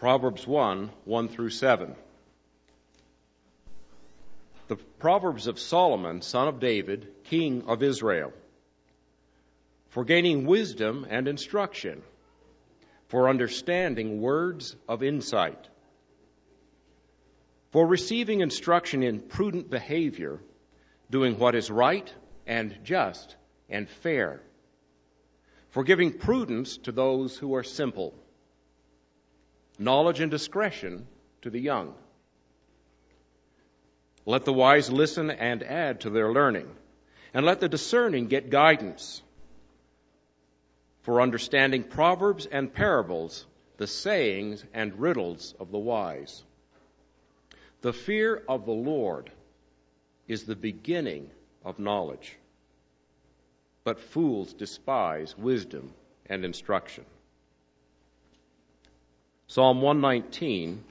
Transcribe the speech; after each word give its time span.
Proverbs 0.00 0.46
1 0.46 0.90
1 1.04 1.28
through 1.28 1.50
7. 1.50 1.94
The 4.68 4.76
Proverbs 4.98 5.46
of 5.46 5.58
Solomon, 5.58 6.22
son 6.22 6.48
of 6.48 6.58
David, 6.58 7.06
king 7.24 7.64
of 7.66 7.82
Israel, 7.82 8.32
for 9.90 10.06
gaining 10.06 10.46
wisdom 10.46 11.06
and 11.10 11.28
instruction, 11.28 12.00
for 13.08 13.28
understanding 13.28 14.22
words 14.22 14.74
of 14.88 15.02
insight, 15.02 15.68
for 17.70 17.86
receiving 17.86 18.40
instruction 18.40 19.02
in 19.02 19.20
prudent 19.20 19.68
behavior, 19.68 20.40
doing 21.10 21.38
what 21.38 21.54
is 21.54 21.70
right 21.70 22.10
and 22.46 22.74
just 22.84 23.36
and 23.68 23.86
fair, 23.86 24.40
for 25.68 25.84
giving 25.84 26.10
prudence 26.10 26.78
to 26.78 26.90
those 26.90 27.36
who 27.36 27.54
are 27.54 27.62
simple 27.62 28.14
knowledge 29.80 30.20
and 30.20 30.30
discretion 30.30 31.06
to 31.40 31.50
the 31.50 31.58
young. 31.58 31.94
Let 34.26 34.44
the 34.44 34.52
wise 34.52 34.92
listen 34.92 35.30
and 35.30 35.62
add 35.62 36.02
to 36.02 36.10
their 36.10 36.30
learning, 36.30 36.68
and 37.32 37.46
let 37.46 37.60
the 37.60 37.68
discerning 37.68 38.26
get 38.26 38.50
guidance. 38.50 39.22
For 41.02 41.22
understanding 41.22 41.84
proverbs 41.84 42.44
and 42.44 42.72
parables, 42.72 43.46
the 43.78 43.86
sayings 43.86 44.62
and 44.74 45.00
riddles 45.00 45.54
of 45.58 45.70
the 45.70 45.78
wise. 45.78 46.44
The 47.80 47.94
fear 47.94 48.42
of 48.46 48.66
the 48.66 48.72
Lord 48.72 49.30
is 50.28 50.44
the 50.44 50.56
beginning 50.56 51.30
of 51.64 51.78
knowledge, 51.78 52.36
but 53.82 53.98
fools 53.98 54.52
despise 54.52 55.36
wisdom 55.38 55.94
and 56.26 56.44
instruction. 56.44 57.06
Psalm 59.50 59.80
119, 59.82 60.84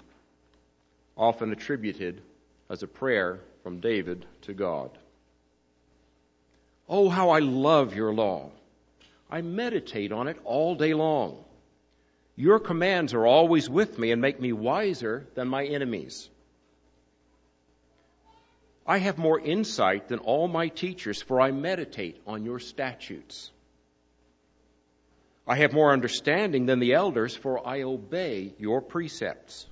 often 1.15 1.53
attributed 1.53 2.21
as 2.69 2.83
a 2.83 2.87
prayer 2.87 3.39
from 3.63 3.79
David 3.79 4.25
to 4.41 4.53
God. 4.53 4.89
Oh, 6.89 7.07
how 7.07 7.29
I 7.29 7.39
love 7.39 7.95
your 7.95 8.13
law. 8.13 8.51
I 9.31 9.41
meditate 9.43 10.11
on 10.11 10.27
it 10.27 10.37
all 10.43 10.75
day 10.75 10.93
long. 10.93 11.41
Your 12.35 12.59
commands 12.59 13.13
are 13.13 13.25
always 13.25 13.69
with 13.69 13.97
me 13.97 14.11
and 14.11 14.21
make 14.21 14.41
me 14.41 14.51
wiser 14.51 15.25
than 15.35 15.47
my 15.47 15.63
enemies. 15.63 16.27
I 18.85 18.97
have 18.97 19.17
more 19.17 19.39
insight 19.39 20.09
than 20.09 20.19
all 20.19 20.49
my 20.49 20.67
teachers, 20.67 21.21
for 21.21 21.39
I 21.39 21.51
meditate 21.51 22.21
on 22.27 22.43
your 22.43 22.59
statutes. 22.59 23.51
I 25.49 25.55
have 25.55 25.73
more 25.73 25.91
understanding 25.91 26.67
than 26.67 26.77
the 26.77 26.93
elders, 26.93 27.35
for 27.35 27.67
I 27.67 27.81
obey 27.81 28.53
your 28.59 28.81
precepts. 28.81 29.65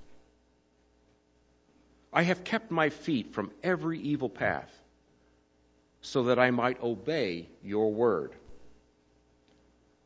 I 2.12 2.24
have 2.24 2.44
kept 2.44 2.72
my 2.72 2.90
feet 2.90 3.36
from 3.36 3.52
every 3.62 4.00
evil 4.00 4.28
path, 4.28 4.74
so 6.02 6.24
that 6.24 6.40
I 6.40 6.50
might 6.50 6.82
obey 6.82 7.48
your 7.62 7.92
word. 7.92 8.34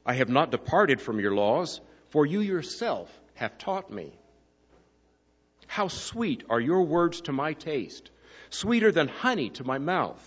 I 0.05 0.15
have 0.15 0.27
not 0.27 0.51
departed 0.51 0.99
from 0.99 1.21
your 1.21 1.33
laws, 1.33 1.79
for 2.09 2.25
you 2.25 2.41
yourself 2.41 3.09
have 3.35 3.57
taught 3.57 3.89
me. 3.89 4.11
How 5.67 5.87
sweet 5.87 6.43
are 6.49 6.59
your 6.59 6.83
words 6.83 7.21
to 7.21 7.31
my 7.31 7.53
taste, 7.53 8.11
sweeter 8.49 8.91
than 8.91 9.07
honey 9.07 9.51
to 9.51 9.63
my 9.63 9.77
mouth. 9.77 10.21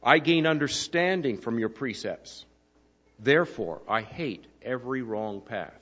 I 0.00 0.20
gain 0.20 0.46
understanding 0.46 1.38
from 1.38 1.58
your 1.58 1.68
precepts. 1.68 2.46
Therefore, 3.22 3.82
I 3.88 4.02
hate 4.02 4.44
every 4.62 5.02
wrong 5.02 5.42
path. 5.42 5.78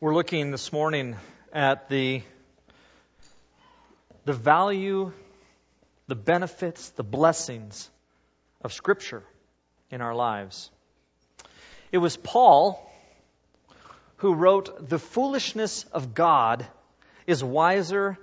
We're 0.00 0.14
looking 0.14 0.50
this 0.50 0.72
morning 0.72 1.14
at 1.52 1.88
the, 1.88 2.22
the 4.24 4.32
value, 4.32 5.12
the 6.08 6.16
benefits, 6.16 6.88
the 6.90 7.04
blessings 7.04 7.88
of 8.62 8.72
Scripture 8.72 9.22
in 9.92 10.00
our 10.00 10.14
lives. 10.14 10.72
It 11.92 11.98
was 11.98 12.16
Paul 12.16 12.84
who 14.16 14.34
wrote, 14.34 14.88
The 14.88 14.98
foolishness 14.98 15.84
of 15.92 16.14
God 16.14 16.66
is 17.28 17.44
wiser 17.44 18.18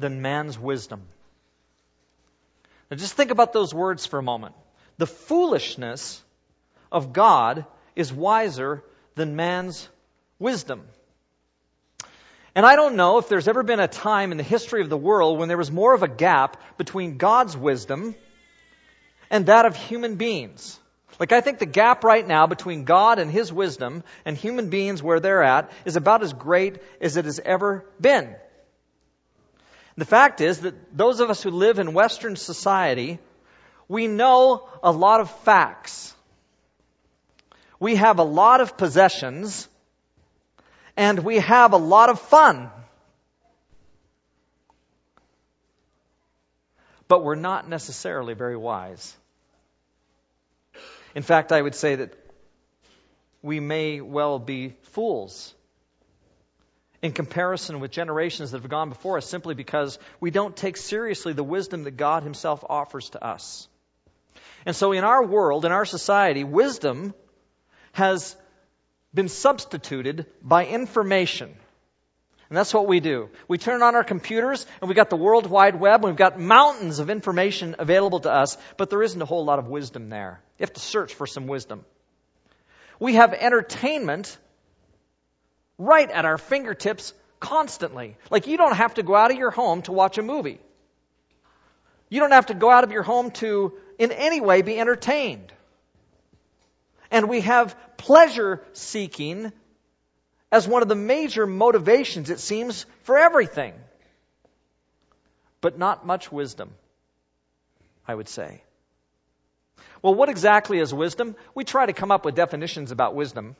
than 0.00 0.20
man's 0.20 0.58
wisdom. 0.58 1.02
Now 2.90 2.96
just 2.96 3.14
think 3.14 3.30
about 3.30 3.52
those 3.52 3.72
words 3.72 4.04
for 4.04 4.18
a 4.18 4.22
moment. 4.22 4.56
The 5.00 5.06
foolishness 5.06 6.22
of 6.92 7.14
God 7.14 7.64
is 7.96 8.12
wiser 8.12 8.84
than 9.14 9.34
man's 9.34 9.88
wisdom. 10.38 10.82
And 12.54 12.66
I 12.66 12.76
don't 12.76 12.96
know 12.96 13.16
if 13.16 13.26
there's 13.26 13.48
ever 13.48 13.62
been 13.62 13.80
a 13.80 13.88
time 13.88 14.30
in 14.30 14.36
the 14.36 14.44
history 14.44 14.82
of 14.82 14.90
the 14.90 14.98
world 14.98 15.38
when 15.38 15.48
there 15.48 15.56
was 15.56 15.70
more 15.70 15.94
of 15.94 16.02
a 16.02 16.08
gap 16.08 16.60
between 16.76 17.16
God's 17.16 17.56
wisdom 17.56 18.14
and 19.30 19.46
that 19.46 19.64
of 19.64 19.74
human 19.74 20.16
beings. 20.16 20.78
Like, 21.18 21.32
I 21.32 21.40
think 21.40 21.60
the 21.60 21.64
gap 21.64 22.04
right 22.04 22.28
now 22.28 22.46
between 22.46 22.84
God 22.84 23.18
and 23.18 23.30
His 23.30 23.50
wisdom 23.50 24.04
and 24.26 24.36
human 24.36 24.68
beings 24.68 25.02
where 25.02 25.18
they're 25.18 25.42
at 25.42 25.72
is 25.86 25.96
about 25.96 26.22
as 26.22 26.34
great 26.34 26.76
as 27.00 27.16
it 27.16 27.24
has 27.24 27.40
ever 27.42 27.86
been. 27.98 28.36
The 29.96 30.04
fact 30.04 30.42
is 30.42 30.60
that 30.60 30.94
those 30.94 31.20
of 31.20 31.30
us 31.30 31.42
who 31.42 31.52
live 31.52 31.78
in 31.78 31.94
Western 31.94 32.36
society 32.36 33.18
we 33.90 34.06
know 34.06 34.68
a 34.84 34.92
lot 34.92 35.20
of 35.20 35.28
facts. 35.40 36.14
We 37.80 37.96
have 37.96 38.20
a 38.20 38.22
lot 38.22 38.60
of 38.60 38.76
possessions. 38.76 39.68
And 40.96 41.18
we 41.24 41.40
have 41.40 41.72
a 41.72 41.76
lot 41.76 42.08
of 42.08 42.20
fun. 42.20 42.70
But 47.08 47.24
we're 47.24 47.34
not 47.34 47.68
necessarily 47.68 48.34
very 48.34 48.56
wise. 48.56 49.16
In 51.16 51.24
fact, 51.24 51.50
I 51.50 51.60
would 51.60 51.74
say 51.74 51.96
that 51.96 52.14
we 53.42 53.58
may 53.58 54.00
well 54.00 54.38
be 54.38 54.76
fools 54.82 55.52
in 57.02 57.10
comparison 57.10 57.80
with 57.80 57.90
generations 57.90 58.52
that 58.52 58.60
have 58.60 58.70
gone 58.70 58.88
before 58.88 59.16
us 59.16 59.26
simply 59.26 59.56
because 59.56 59.98
we 60.20 60.30
don't 60.30 60.56
take 60.56 60.76
seriously 60.76 61.32
the 61.32 61.42
wisdom 61.42 61.82
that 61.82 61.96
God 61.96 62.22
Himself 62.22 62.64
offers 62.68 63.10
to 63.10 63.24
us. 63.24 63.66
And 64.66 64.76
so 64.76 64.92
in 64.92 65.04
our 65.04 65.24
world, 65.24 65.64
in 65.64 65.72
our 65.72 65.84
society, 65.84 66.44
wisdom 66.44 67.14
has 67.92 68.36
been 69.12 69.28
substituted 69.28 70.26
by 70.42 70.66
information. 70.66 71.54
And 72.48 72.56
that's 72.56 72.74
what 72.74 72.88
we 72.88 72.98
do. 72.98 73.30
We 73.46 73.58
turn 73.58 73.80
on 73.82 73.94
our 73.94 74.02
computers 74.02 74.66
and 74.80 74.88
we've 74.88 74.96
got 74.96 75.08
the 75.08 75.16
World 75.16 75.46
Wide 75.46 75.78
Web 75.78 76.00
and 76.00 76.12
we've 76.12 76.16
got 76.16 76.38
mountains 76.38 76.98
of 76.98 77.08
information 77.08 77.76
available 77.78 78.20
to 78.20 78.32
us, 78.32 78.58
but 78.76 78.90
there 78.90 79.02
isn't 79.02 79.22
a 79.22 79.24
whole 79.24 79.44
lot 79.44 79.60
of 79.60 79.68
wisdom 79.68 80.08
there. 80.08 80.40
You 80.58 80.64
have 80.64 80.72
to 80.72 80.80
search 80.80 81.14
for 81.14 81.28
some 81.28 81.46
wisdom. 81.46 81.84
We 82.98 83.14
have 83.14 83.32
entertainment 83.32 84.36
right 85.78 86.10
at 86.10 86.24
our 86.24 86.38
fingertips 86.38 87.14
constantly. 87.38 88.16
Like 88.30 88.48
you 88.48 88.56
don't 88.56 88.76
have 88.76 88.94
to 88.94 89.04
go 89.04 89.14
out 89.14 89.30
of 89.30 89.38
your 89.38 89.52
home 89.52 89.82
to 89.82 89.92
watch 89.92 90.18
a 90.18 90.22
movie. 90.22 90.60
You 92.08 92.18
don't 92.18 92.32
have 92.32 92.46
to 92.46 92.54
go 92.54 92.68
out 92.68 92.82
of 92.82 92.90
your 92.90 93.04
home 93.04 93.30
to 93.32 93.74
in 94.00 94.12
any 94.12 94.40
way 94.40 94.62
be 94.62 94.80
entertained. 94.80 95.52
And 97.10 97.28
we 97.28 97.42
have 97.42 97.76
pleasure 97.98 98.64
seeking 98.72 99.52
as 100.50 100.66
one 100.66 100.82
of 100.82 100.88
the 100.88 100.94
major 100.94 101.46
motivations, 101.46 102.30
it 102.30 102.40
seems, 102.40 102.86
for 103.02 103.18
everything. 103.18 103.74
But 105.60 105.78
not 105.78 106.06
much 106.06 106.32
wisdom, 106.32 106.70
I 108.08 108.14
would 108.14 108.28
say. 108.28 108.62
Well, 110.00 110.14
what 110.14 110.30
exactly 110.30 110.78
is 110.78 110.94
wisdom? 110.94 111.36
We 111.54 111.64
try 111.64 111.84
to 111.84 111.92
come 111.92 112.10
up 112.10 112.24
with 112.24 112.34
definitions 112.34 112.92
about 112.92 113.14
wisdom. 113.14 113.54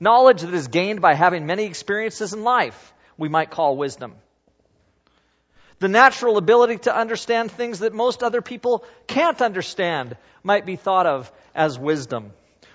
Knowledge 0.00 0.40
that 0.40 0.54
is 0.54 0.68
gained 0.68 1.02
by 1.02 1.12
having 1.12 1.44
many 1.44 1.64
experiences 1.64 2.32
in 2.32 2.42
life, 2.42 2.94
we 3.18 3.28
might 3.28 3.50
call 3.50 3.76
wisdom. 3.76 4.14
The 5.84 5.88
natural 5.88 6.38
ability 6.38 6.78
to 6.78 6.96
understand 6.96 7.52
things 7.52 7.80
that 7.80 7.92
most 7.92 8.22
other 8.22 8.40
people 8.40 8.86
can't 9.06 9.42
understand 9.42 10.16
might 10.42 10.64
be 10.64 10.76
thought 10.76 11.04
of 11.04 11.30
as 11.54 11.78
wisdom. 11.78 12.32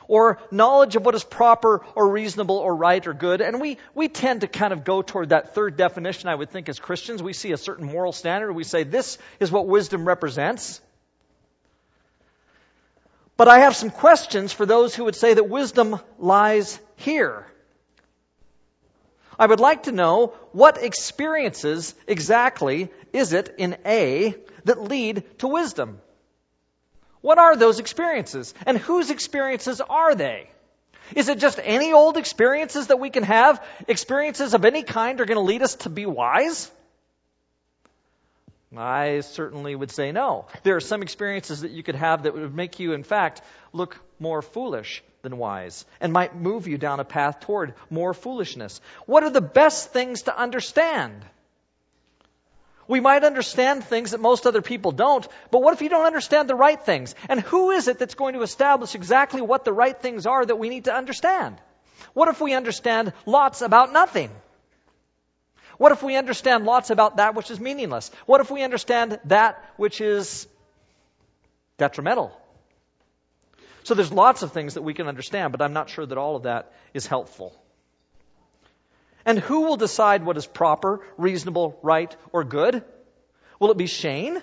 Or 0.07 0.37
knowledge 0.51 0.95
of 0.95 1.03
what 1.03 1.15
is 1.15 1.23
proper 1.23 1.83
or 1.95 2.07
reasonable 2.07 2.57
or 2.57 2.75
right 2.75 3.07
or 3.07 3.15
good. 3.15 3.41
And 3.41 3.59
we, 3.59 3.79
we 3.95 4.09
tend 4.09 4.41
to 4.41 4.47
kind 4.47 4.73
of 4.73 4.83
go 4.83 5.01
toward 5.01 5.29
that 5.29 5.55
third 5.55 5.75
definition, 5.75 6.29
I 6.29 6.35
would 6.35 6.51
think, 6.51 6.69
as 6.69 6.77
Christians. 6.77 7.23
We 7.23 7.33
see 7.33 7.51
a 7.51 7.57
certain 7.57 7.87
moral 7.87 8.11
standard. 8.11 8.53
We 8.53 8.63
say 8.63 8.83
this 8.83 9.17
is 9.39 9.51
what 9.51 9.65
wisdom 9.65 10.07
represents. 10.07 10.79
But 13.37 13.47
I 13.47 13.61
have 13.61 13.75
some 13.75 13.89
questions 13.89 14.53
for 14.53 14.67
those 14.67 14.93
who 14.93 15.05
would 15.05 15.15
say 15.15 15.33
that 15.33 15.49
wisdom 15.49 15.99
lies 16.19 16.79
here. 16.97 17.47
I 19.39 19.45
would 19.45 19.61
like 19.61 19.83
to 19.83 19.93
know 19.93 20.33
what 20.51 20.83
experiences 20.83 21.95
exactly 22.07 22.89
is 23.13 23.33
it 23.33 23.55
in 23.57 23.77
A 23.85 24.35
that 24.65 24.81
lead 24.81 25.23
to 25.39 25.47
wisdom? 25.47 25.99
What 27.21 27.37
are 27.37 27.55
those 27.55 27.79
experiences? 27.79 28.53
And 28.65 28.77
whose 28.77 29.09
experiences 29.09 29.81
are 29.81 30.15
they? 30.15 30.49
Is 31.15 31.27
it 31.27 31.39
just 31.39 31.59
any 31.63 31.91
old 31.91 32.17
experiences 32.17 32.87
that 32.87 32.99
we 32.99 33.09
can 33.09 33.23
have? 33.23 33.63
Experiences 33.87 34.53
of 34.53 34.63
any 34.63 34.83
kind 34.83 35.19
are 35.19 35.25
going 35.25 35.37
to 35.37 35.43
lead 35.43 35.63
us 35.63 35.75
to 35.75 35.89
be 35.89 36.05
wise? 36.05 36.71
I 38.77 39.21
certainly 39.21 39.75
would 39.75 39.89
say 39.89 40.11
no. 40.11 40.45
There 40.63 40.75
are 40.75 40.81
some 40.81 41.01
experiences 41.01 41.61
that 41.61 41.71
you 41.71 41.81
could 41.81 41.95
have 41.95 42.23
that 42.23 42.33
would 42.33 42.55
make 42.55 42.79
you, 42.79 42.93
in 42.93 43.03
fact, 43.03 43.41
look 43.73 43.99
more 44.19 44.43
foolish 44.43 45.03
than 45.23 45.37
wise 45.37 45.85
and 45.99 46.13
might 46.13 46.35
move 46.35 46.67
you 46.67 46.77
down 46.77 46.99
a 46.99 47.05
path 47.05 47.39
toward 47.39 47.73
more 47.89 48.13
foolishness. 48.13 48.79
What 49.07 49.23
are 49.23 49.31
the 49.31 49.41
best 49.41 49.91
things 49.91 50.23
to 50.23 50.37
understand? 50.37 51.25
We 52.89 52.99
might 53.01 53.23
understand 53.23 53.83
things 53.83 54.11
that 54.11 54.19
most 54.19 54.47
other 54.47 54.63
people 54.63 54.91
don't, 54.91 55.25
but 55.51 55.61
what 55.61 55.75
if 55.75 55.83
you 55.83 55.89
don't 55.89 56.07
understand 56.07 56.49
the 56.49 56.55
right 56.55 56.81
things? 56.81 57.13
And 57.29 57.39
who 57.39 57.69
is 57.69 57.87
it 57.87 57.99
that's 57.99 58.15
going 58.15 58.33
to 58.33 58.41
establish 58.41 58.95
exactly 58.95 59.41
what 59.41 59.63
the 59.63 59.71
right 59.71 59.95
things 59.95 60.25
are 60.25 60.43
that 60.43 60.55
we 60.55 60.69
need 60.69 60.85
to 60.85 60.93
understand? 60.93 61.61
What 62.13 62.29
if 62.29 62.41
we 62.41 62.55
understand 62.55 63.13
lots 63.27 63.61
about 63.61 63.93
nothing? 63.93 64.31
What 65.77 65.91
if 65.91 66.01
we 66.01 66.15
understand 66.15 66.65
lots 66.65 66.89
about 66.89 67.17
that 67.17 67.35
which 67.35 67.51
is 67.51 67.59
meaningless? 67.59 68.09
What 68.25 68.41
if 68.41 68.49
we 68.49 68.63
understand 68.63 69.19
that 69.25 69.63
which 69.77 70.01
is 70.01 70.47
detrimental? 71.77 72.35
So 73.83 73.93
there's 73.93 74.11
lots 74.11 74.41
of 74.41 74.51
things 74.51 74.73
that 74.73 74.81
we 74.81 74.95
can 74.95 75.07
understand, 75.07 75.51
but 75.51 75.61
I'm 75.61 75.73
not 75.73 75.91
sure 75.91 76.07
that 76.07 76.17
all 76.17 76.35
of 76.35 76.43
that 76.43 76.73
is 76.95 77.05
helpful. 77.05 77.53
And 79.25 79.39
who 79.39 79.61
will 79.61 79.77
decide 79.77 80.23
what 80.23 80.37
is 80.37 80.47
proper, 80.47 81.01
reasonable, 81.17 81.77
right, 81.81 82.15
or 82.31 82.43
good? 82.43 82.83
Will 83.59 83.71
it 83.71 83.77
be 83.77 83.87
Shane? 83.87 84.41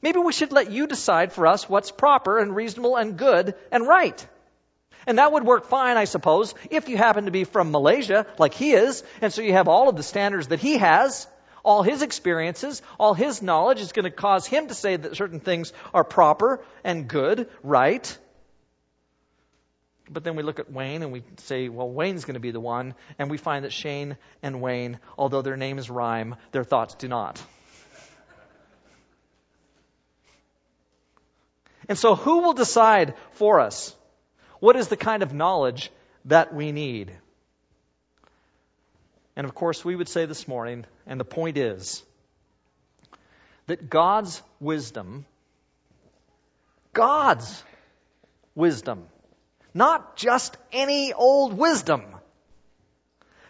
Maybe 0.00 0.18
we 0.18 0.32
should 0.32 0.52
let 0.52 0.70
you 0.70 0.86
decide 0.86 1.32
for 1.32 1.46
us 1.46 1.68
what's 1.68 1.90
proper 1.90 2.38
and 2.38 2.54
reasonable 2.54 2.96
and 2.96 3.16
good 3.16 3.54
and 3.70 3.86
right. 3.86 4.26
And 5.06 5.18
that 5.18 5.32
would 5.32 5.44
work 5.44 5.66
fine, 5.66 5.96
I 5.96 6.04
suppose, 6.04 6.54
if 6.70 6.88
you 6.88 6.96
happen 6.96 7.24
to 7.24 7.30
be 7.30 7.44
from 7.44 7.70
Malaysia, 7.70 8.26
like 8.38 8.54
he 8.54 8.72
is, 8.72 9.02
and 9.20 9.32
so 9.32 9.42
you 9.42 9.52
have 9.52 9.68
all 9.68 9.88
of 9.88 9.96
the 9.96 10.02
standards 10.02 10.48
that 10.48 10.60
he 10.60 10.78
has, 10.78 11.26
all 11.64 11.82
his 11.82 12.02
experiences, 12.02 12.82
all 12.98 13.14
his 13.14 13.42
knowledge 13.42 13.80
is 13.80 13.92
going 13.92 14.04
to 14.04 14.10
cause 14.10 14.46
him 14.46 14.68
to 14.68 14.74
say 14.74 14.96
that 14.96 15.16
certain 15.16 15.40
things 15.40 15.72
are 15.94 16.04
proper 16.04 16.64
and 16.84 17.08
good, 17.08 17.48
right. 17.62 18.16
But 20.12 20.24
then 20.24 20.36
we 20.36 20.42
look 20.42 20.58
at 20.58 20.70
Wayne 20.70 21.02
and 21.02 21.12
we 21.12 21.22
say, 21.38 21.68
well, 21.68 21.90
Wayne's 21.90 22.24
going 22.24 22.34
to 22.34 22.40
be 22.40 22.50
the 22.50 22.60
one. 22.60 22.94
And 23.18 23.30
we 23.30 23.38
find 23.38 23.64
that 23.64 23.72
Shane 23.72 24.16
and 24.42 24.60
Wayne, 24.60 24.98
although 25.16 25.42
their 25.42 25.56
names 25.56 25.88
rhyme, 25.88 26.36
their 26.52 26.64
thoughts 26.64 26.94
do 26.94 27.08
not. 27.08 27.42
And 31.88 31.98
so, 31.98 32.14
who 32.14 32.42
will 32.42 32.52
decide 32.52 33.14
for 33.32 33.60
us 33.60 33.94
what 34.60 34.76
is 34.76 34.88
the 34.88 34.96
kind 34.96 35.22
of 35.22 35.34
knowledge 35.34 35.90
that 36.26 36.54
we 36.54 36.70
need? 36.70 37.12
And 39.34 39.44
of 39.44 39.54
course, 39.54 39.84
we 39.84 39.96
would 39.96 40.08
say 40.08 40.26
this 40.26 40.46
morning, 40.46 40.84
and 41.06 41.18
the 41.18 41.24
point 41.24 41.56
is 41.56 42.02
that 43.66 43.90
God's 43.90 44.42
wisdom, 44.60 45.26
God's 46.92 47.64
wisdom, 48.54 49.06
not 49.74 50.16
just 50.16 50.56
any 50.72 51.12
old 51.12 51.54
wisdom. 51.54 52.04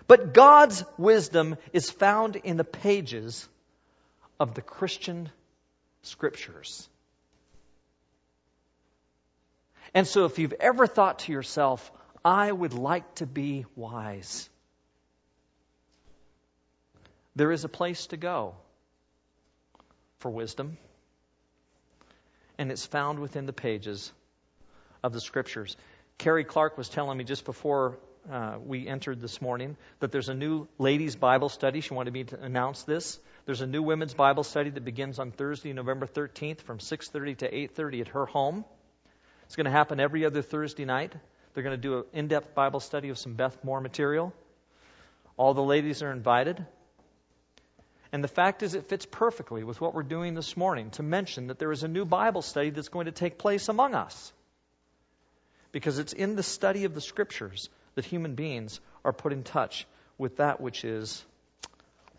But 0.06 0.34
God's 0.34 0.84
wisdom 0.98 1.56
is 1.72 1.90
found 1.90 2.36
in 2.36 2.56
the 2.56 2.64
pages 2.64 3.48
of 4.38 4.54
the 4.54 4.62
Christian 4.62 5.30
scriptures. 6.02 6.88
And 9.94 10.06
so, 10.06 10.24
if 10.24 10.38
you've 10.38 10.54
ever 10.58 10.86
thought 10.86 11.20
to 11.20 11.32
yourself, 11.32 11.92
I 12.24 12.50
would 12.50 12.72
like 12.72 13.14
to 13.16 13.26
be 13.26 13.66
wise, 13.76 14.48
there 17.36 17.52
is 17.52 17.64
a 17.64 17.68
place 17.68 18.06
to 18.08 18.16
go 18.16 18.54
for 20.18 20.30
wisdom, 20.30 20.78
and 22.58 22.70
it's 22.70 22.86
found 22.86 23.18
within 23.18 23.46
the 23.46 23.52
pages 23.52 24.12
of 25.02 25.12
the 25.12 25.20
scriptures. 25.20 25.76
Carrie 26.22 26.44
Clark 26.44 26.78
was 26.78 26.88
telling 26.88 27.18
me 27.18 27.24
just 27.24 27.44
before 27.44 27.98
uh, 28.30 28.54
we 28.64 28.86
entered 28.86 29.20
this 29.20 29.42
morning 29.42 29.76
that 29.98 30.12
there's 30.12 30.28
a 30.28 30.34
new 30.34 30.68
ladies' 30.78 31.16
Bible 31.16 31.48
study. 31.48 31.80
She 31.80 31.94
wanted 31.94 32.14
me 32.14 32.22
to 32.22 32.40
announce 32.40 32.84
this. 32.84 33.18
There's 33.44 33.60
a 33.60 33.66
new 33.66 33.82
women's 33.82 34.14
Bible 34.14 34.44
study 34.44 34.70
that 34.70 34.84
begins 34.84 35.18
on 35.18 35.32
Thursday, 35.32 35.72
November 35.72 36.06
13th, 36.06 36.60
from 36.60 36.78
6:30 36.78 37.38
to 37.38 37.52
8:30 37.52 38.02
at 38.02 38.08
her 38.08 38.24
home. 38.24 38.64
It's 39.46 39.56
going 39.56 39.64
to 39.64 39.72
happen 39.72 39.98
every 39.98 40.24
other 40.24 40.42
Thursday 40.42 40.84
night. 40.84 41.12
They're 41.54 41.64
going 41.64 41.74
to 41.74 41.88
do 41.88 41.98
an 41.98 42.04
in-depth 42.12 42.54
Bible 42.54 42.78
study 42.78 43.08
of 43.08 43.18
some 43.18 43.34
Beth 43.34 43.64
Moore 43.64 43.80
material. 43.80 44.32
All 45.36 45.54
the 45.54 45.64
ladies 45.64 46.04
are 46.04 46.12
invited. 46.12 46.64
And 48.12 48.22
the 48.22 48.28
fact 48.28 48.62
is, 48.62 48.76
it 48.76 48.88
fits 48.88 49.06
perfectly 49.06 49.64
with 49.64 49.80
what 49.80 49.92
we're 49.92 50.04
doing 50.04 50.34
this 50.34 50.56
morning 50.56 50.90
to 50.90 51.02
mention 51.02 51.48
that 51.48 51.58
there 51.58 51.72
is 51.72 51.82
a 51.82 51.88
new 51.88 52.04
Bible 52.04 52.42
study 52.42 52.70
that's 52.70 52.90
going 52.90 53.06
to 53.06 53.12
take 53.12 53.38
place 53.38 53.68
among 53.68 53.96
us 53.96 54.32
because 55.72 55.98
it's 55.98 56.12
in 56.12 56.36
the 56.36 56.42
study 56.42 56.84
of 56.84 56.94
the 56.94 57.00
scriptures 57.00 57.68
that 57.94 58.04
human 58.04 58.34
beings 58.34 58.80
are 59.04 59.12
put 59.12 59.32
in 59.32 59.42
touch 59.42 59.86
with 60.18 60.36
that 60.36 60.60
which 60.60 60.84
is 60.84 61.24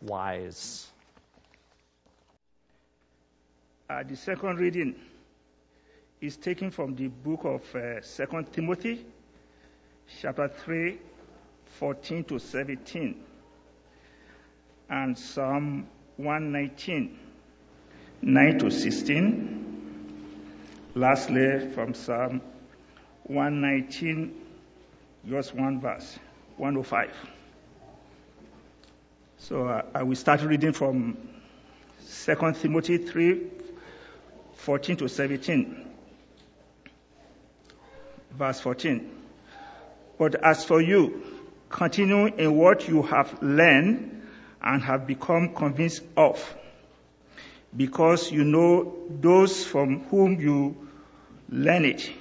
wise. 0.01 0.87
Uh, 3.89 4.03
the 4.03 4.15
second 4.15 4.57
reading 4.57 4.95
is 6.19 6.35
taken 6.35 6.71
from 6.71 6.95
the 6.95 7.07
book 7.07 7.41
of 7.43 7.61
uh, 7.75 8.01
2 8.01 8.47
Timothy, 8.51 9.05
chapter 10.21 10.47
3, 10.47 10.97
14 11.79 12.23
to 12.23 12.39
17, 12.39 13.15
and 14.89 15.17
Psalm 15.17 15.87
119, 16.17 17.19
9 18.21 18.59
to 18.59 18.71
16. 18.71 19.59
Lastly, 20.95 21.71
from 21.73 21.93
Psalm 21.93 22.41
119, 23.23 24.33
just 25.29 25.55
one 25.55 25.79
verse, 25.79 26.17
105. 26.57 27.09
So 29.37 29.67
uh, 29.67 29.81
I 29.93 30.03
will 30.03 30.15
start 30.15 30.41
reading 30.41 30.73
from 30.73 31.17
2 32.25 32.53
Timothy 32.61 32.97
3, 32.97 33.41
14 34.55 34.97
to 34.97 35.07
17. 35.07 35.85
Verse 38.31 38.59
14. 38.59 39.09
But 40.17 40.35
as 40.35 40.65
for 40.65 40.81
you, 40.81 41.23
continue 41.69 42.25
in 42.27 42.55
what 42.55 42.87
you 42.87 43.03
have 43.03 43.41
learned 43.41 44.21
and 44.61 44.81
have 44.81 45.07
become 45.07 45.53
convinced 45.53 46.03
of, 46.17 46.55
because 47.75 48.31
you 48.31 48.43
know 48.43 48.95
those 49.09 49.63
from 49.65 50.01
whom 50.05 50.39
you 50.39 50.87
learn 51.49 51.85
it 51.85 52.11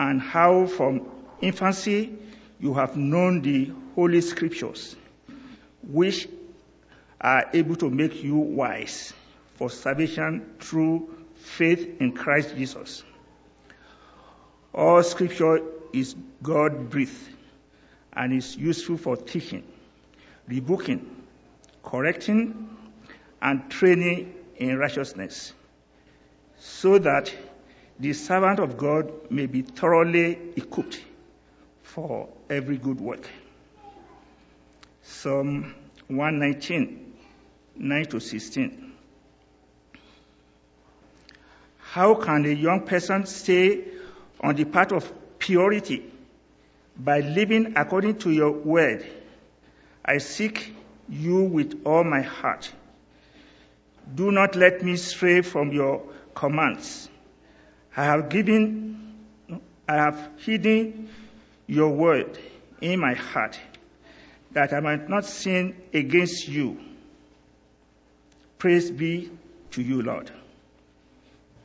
and 0.00 0.18
how 0.18 0.64
from 0.64 1.06
infancy 1.42 2.10
you 2.58 2.72
have 2.72 2.96
known 2.96 3.42
the 3.42 3.70
Holy 3.94 4.22
Scriptures, 4.22 4.96
which 5.82 6.26
are 7.20 7.50
able 7.52 7.76
to 7.76 7.90
make 7.90 8.24
you 8.24 8.36
wise 8.36 9.12
for 9.56 9.68
salvation 9.68 10.54
through 10.58 11.14
faith 11.34 12.00
in 12.00 12.12
Christ 12.12 12.56
Jesus. 12.56 13.04
All 14.72 15.02
Scripture 15.02 15.60
is 15.92 16.16
God 16.42 16.88
breathed 16.88 17.36
and 18.14 18.32
is 18.32 18.56
useful 18.56 18.96
for 18.96 19.18
teaching, 19.18 19.64
rebuking, 20.48 21.24
correcting, 21.82 22.70
and 23.42 23.70
training 23.70 24.34
in 24.56 24.78
righteousness, 24.78 25.52
so 26.58 26.96
that 26.96 27.30
the 28.00 28.14
servant 28.14 28.58
of 28.58 28.78
God 28.78 29.30
may 29.30 29.44
be 29.44 29.60
thoroughly 29.60 30.38
equipped 30.56 30.98
for 31.82 32.30
every 32.48 32.78
good 32.78 32.98
work. 32.98 33.28
Psalm 35.02 35.74
119, 36.08 37.12
9 37.76 38.04
to 38.06 38.18
16. 38.20 38.92
How 41.78 42.14
can 42.14 42.46
a 42.46 42.54
young 42.54 42.86
person 42.86 43.26
stay 43.26 43.84
on 44.40 44.54
the 44.54 44.64
path 44.64 44.92
of 44.92 45.12
purity 45.38 46.10
by 46.96 47.20
living 47.20 47.74
according 47.76 48.16
to 48.20 48.30
your 48.30 48.52
word? 48.52 49.06
I 50.02 50.18
seek 50.18 50.74
you 51.06 51.42
with 51.42 51.82
all 51.84 52.04
my 52.04 52.22
heart. 52.22 52.72
Do 54.14 54.32
not 54.32 54.56
let 54.56 54.82
me 54.82 54.96
stray 54.96 55.42
from 55.42 55.72
your 55.72 56.02
commands. 56.34 57.09
I 57.96 58.04
have 58.04 58.28
given, 58.28 59.14
I 59.88 59.94
have 59.94 60.30
hidden 60.38 61.08
your 61.66 61.90
word 61.90 62.38
in 62.80 63.00
my 63.00 63.14
heart 63.14 63.58
that 64.52 64.72
I 64.72 64.80
might 64.80 65.08
not 65.08 65.24
sin 65.24 65.76
against 65.92 66.48
you. 66.48 66.78
Praise 68.58 68.90
be 68.90 69.30
to 69.72 69.82
you, 69.82 70.02
Lord. 70.02 70.30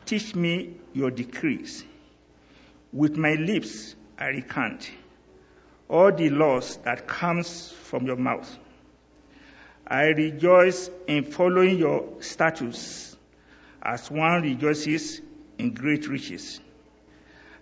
Teach 0.05 0.35
me 0.35 0.75
your 0.93 1.11
decrees. 1.11 1.83
With 2.93 3.17
my 3.17 3.33
lips 3.33 3.95
I 4.17 4.27
recant 4.27 4.89
all 5.89 6.11
the 6.11 6.29
laws 6.29 6.77
that 6.77 7.07
comes 7.07 7.71
from 7.71 8.05
your 8.05 8.15
mouth. 8.15 8.57
I 9.87 10.05
rejoice 10.05 10.89
in 11.07 11.25
following 11.25 11.77
your 11.77 12.21
statutes 12.21 13.15
as 13.81 14.09
one 14.09 14.41
rejoices 14.41 15.21
in 15.57 15.73
great 15.73 16.07
riches. 16.07 16.59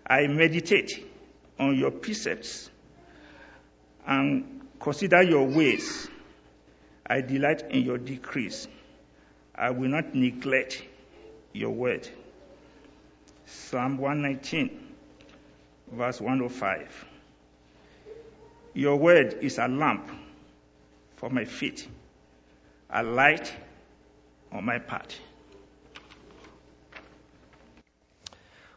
I 0.06 0.28
meditate 0.28 1.06
on 1.60 1.78
your 1.78 1.92
precepts 1.92 2.70
and 4.06 4.62
consider 4.80 5.22
your 5.22 5.48
ways. 5.48 6.10
I 7.06 7.22
delight 7.22 7.64
in 7.70 7.84
your 7.84 7.98
decrees. 7.98 8.68
I 9.56 9.70
will 9.70 9.90
not 9.90 10.14
neglect 10.16 10.84
your 11.54 11.72
word. 11.72 12.08
Psalm 13.46 13.98
119, 13.98 14.96
verse 15.92 16.20
105. 16.20 17.06
Your 18.74 18.96
word 18.96 19.38
is 19.42 19.60
a 19.60 19.68
lamp 19.68 20.10
for 21.18 21.30
my 21.30 21.46
feet, 21.46 21.88
a 22.90 23.04
light 23.04 23.54
on 24.52 24.66
my 24.66 24.80
path. 24.80 25.20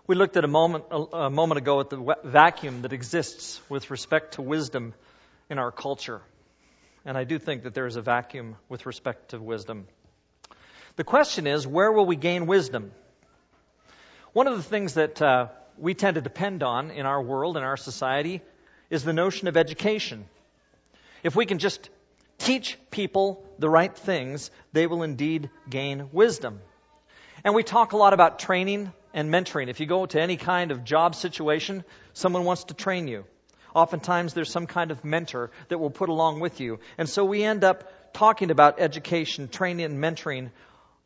We 0.08 0.14
looked 0.14 0.36
at 0.36 0.44
a 0.44 0.48
moment, 0.48 0.84
a 1.12 1.30
moment 1.30 1.58
ago 1.58 1.80
at 1.80 1.90
the 1.90 2.16
vacuum 2.22 2.82
that 2.82 2.92
exists 2.92 3.60
with 3.68 3.90
respect 3.90 4.34
to 4.34 4.42
wisdom 4.42 4.94
in 5.50 5.58
our 5.58 5.72
culture. 5.72 6.20
And 7.04 7.18
I 7.18 7.24
do 7.24 7.40
think 7.40 7.64
that 7.64 7.74
there 7.74 7.86
is 7.86 7.96
a 7.96 8.02
vacuum 8.02 8.54
with 8.68 8.86
respect 8.86 9.30
to 9.30 9.40
wisdom. 9.40 9.88
The 10.94 11.02
question 11.02 11.48
is, 11.48 11.66
where 11.66 11.90
will 11.90 12.06
we 12.06 12.14
gain 12.14 12.46
wisdom? 12.46 12.92
One 14.32 14.46
of 14.46 14.56
the 14.56 14.62
things 14.62 14.94
that 14.94 15.20
uh, 15.20 15.48
we 15.76 15.94
tend 15.94 16.14
to 16.14 16.20
depend 16.20 16.62
on 16.62 16.92
in 16.92 17.04
our 17.04 17.20
world, 17.20 17.56
in 17.56 17.64
our 17.64 17.76
society, 17.76 18.42
is 18.90 19.02
the 19.02 19.12
notion 19.12 19.48
of 19.48 19.56
education. 19.56 20.24
If 21.24 21.34
we 21.34 21.46
can 21.46 21.58
just 21.58 21.90
teach 22.38 22.78
people 22.92 23.44
the 23.58 23.68
right 23.68 23.96
things, 23.96 24.52
they 24.72 24.86
will 24.86 25.02
indeed 25.02 25.50
gain 25.68 26.10
wisdom. 26.12 26.60
And 27.42 27.56
we 27.56 27.64
talk 27.64 27.92
a 27.92 27.96
lot 27.96 28.12
about 28.12 28.38
training 28.38 28.92
and 29.16 29.32
mentoring. 29.32 29.68
If 29.68 29.80
you 29.80 29.86
go 29.86 30.04
to 30.06 30.20
any 30.20 30.36
kind 30.36 30.70
of 30.70 30.84
job 30.84 31.14
situation, 31.14 31.84
someone 32.12 32.44
wants 32.44 32.64
to 32.64 32.74
train 32.74 33.08
you. 33.08 33.24
Oftentimes 33.74 34.34
there's 34.34 34.50
some 34.50 34.66
kind 34.66 34.90
of 34.90 35.04
mentor 35.04 35.50
that 35.68 35.78
will 35.78 35.90
put 35.90 36.10
along 36.10 36.40
with 36.40 36.60
you. 36.60 36.78
And 36.98 37.08
so 37.08 37.24
we 37.24 37.42
end 37.42 37.64
up 37.64 38.12
talking 38.12 38.50
about 38.50 38.78
education, 38.78 39.48
training, 39.48 39.86
and 39.86 39.98
mentoring 39.98 40.50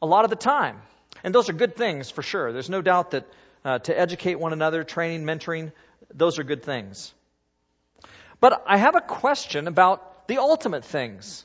a 0.02 0.06
lot 0.06 0.24
of 0.24 0.30
the 0.30 0.36
time. 0.36 0.82
And 1.22 1.32
those 1.32 1.48
are 1.48 1.52
good 1.52 1.76
things 1.76 2.10
for 2.10 2.22
sure. 2.22 2.52
There's 2.52 2.68
no 2.68 2.82
doubt 2.82 3.12
that 3.12 3.26
uh, 3.64 3.78
to 3.78 3.98
educate 3.98 4.40
one 4.40 4.52
another, 4.52 4.82
training, 4.82 5.24
mentoring, 5.24 5.70
those 6.12 6.40
are 6.40 6.44
good 6.44 6.64
things. 6.64 7.14
But 8.40 8.64
I 8.66 8.76
have 8.76 8.96
a 8.96 9.00
question 9.00 9.68
about 9.68 10.26
the 10.26 10.38
ultimate 10.38 10.84
things. 10.84 11.44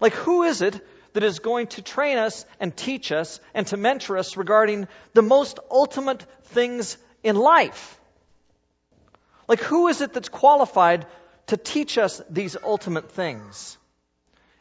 Like, 0.00 0.14
who 0.14 0.42
is 0.42 0.62
it 0.62 0.84
that 1.12 1.22
is 1.22 1.38
going 1.38 1.66
to 1.68 1.82
train 1.82 2.18
us 2.18 2.44
and 2.60 2.76
teach 2.76 3.12
us 3.12 3.40
and 3.54 3.66
to 3.68 3.76
mentor 3.76 4.18
us 4.18 4.36
regarding 4.36 4.88
the 5.14 5.22
most 5.22 5.58
ultimate 5.70 6.22
things 6.44 6.96
in 7.22 7.36
life. 7.36 7.98
Like, 9.48 9.60
who 9.60 9.88
is 9.88 10.00
it 10.00 10.12
that's 10.12 10.28
qualified 10.28 11.06
to 11.48 11.56
teach 11.56 11.98
us 11.98 12.22
these 12.30 12.56
ultimate 12.62 13.10
things? 13.12 13.76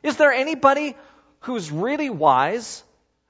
Is 0.03 0.17
there 0.17 0.31
anybody 0.31 0.95
who's 1.41 1.71
really 1.71 2.09
wise 2.09 2.83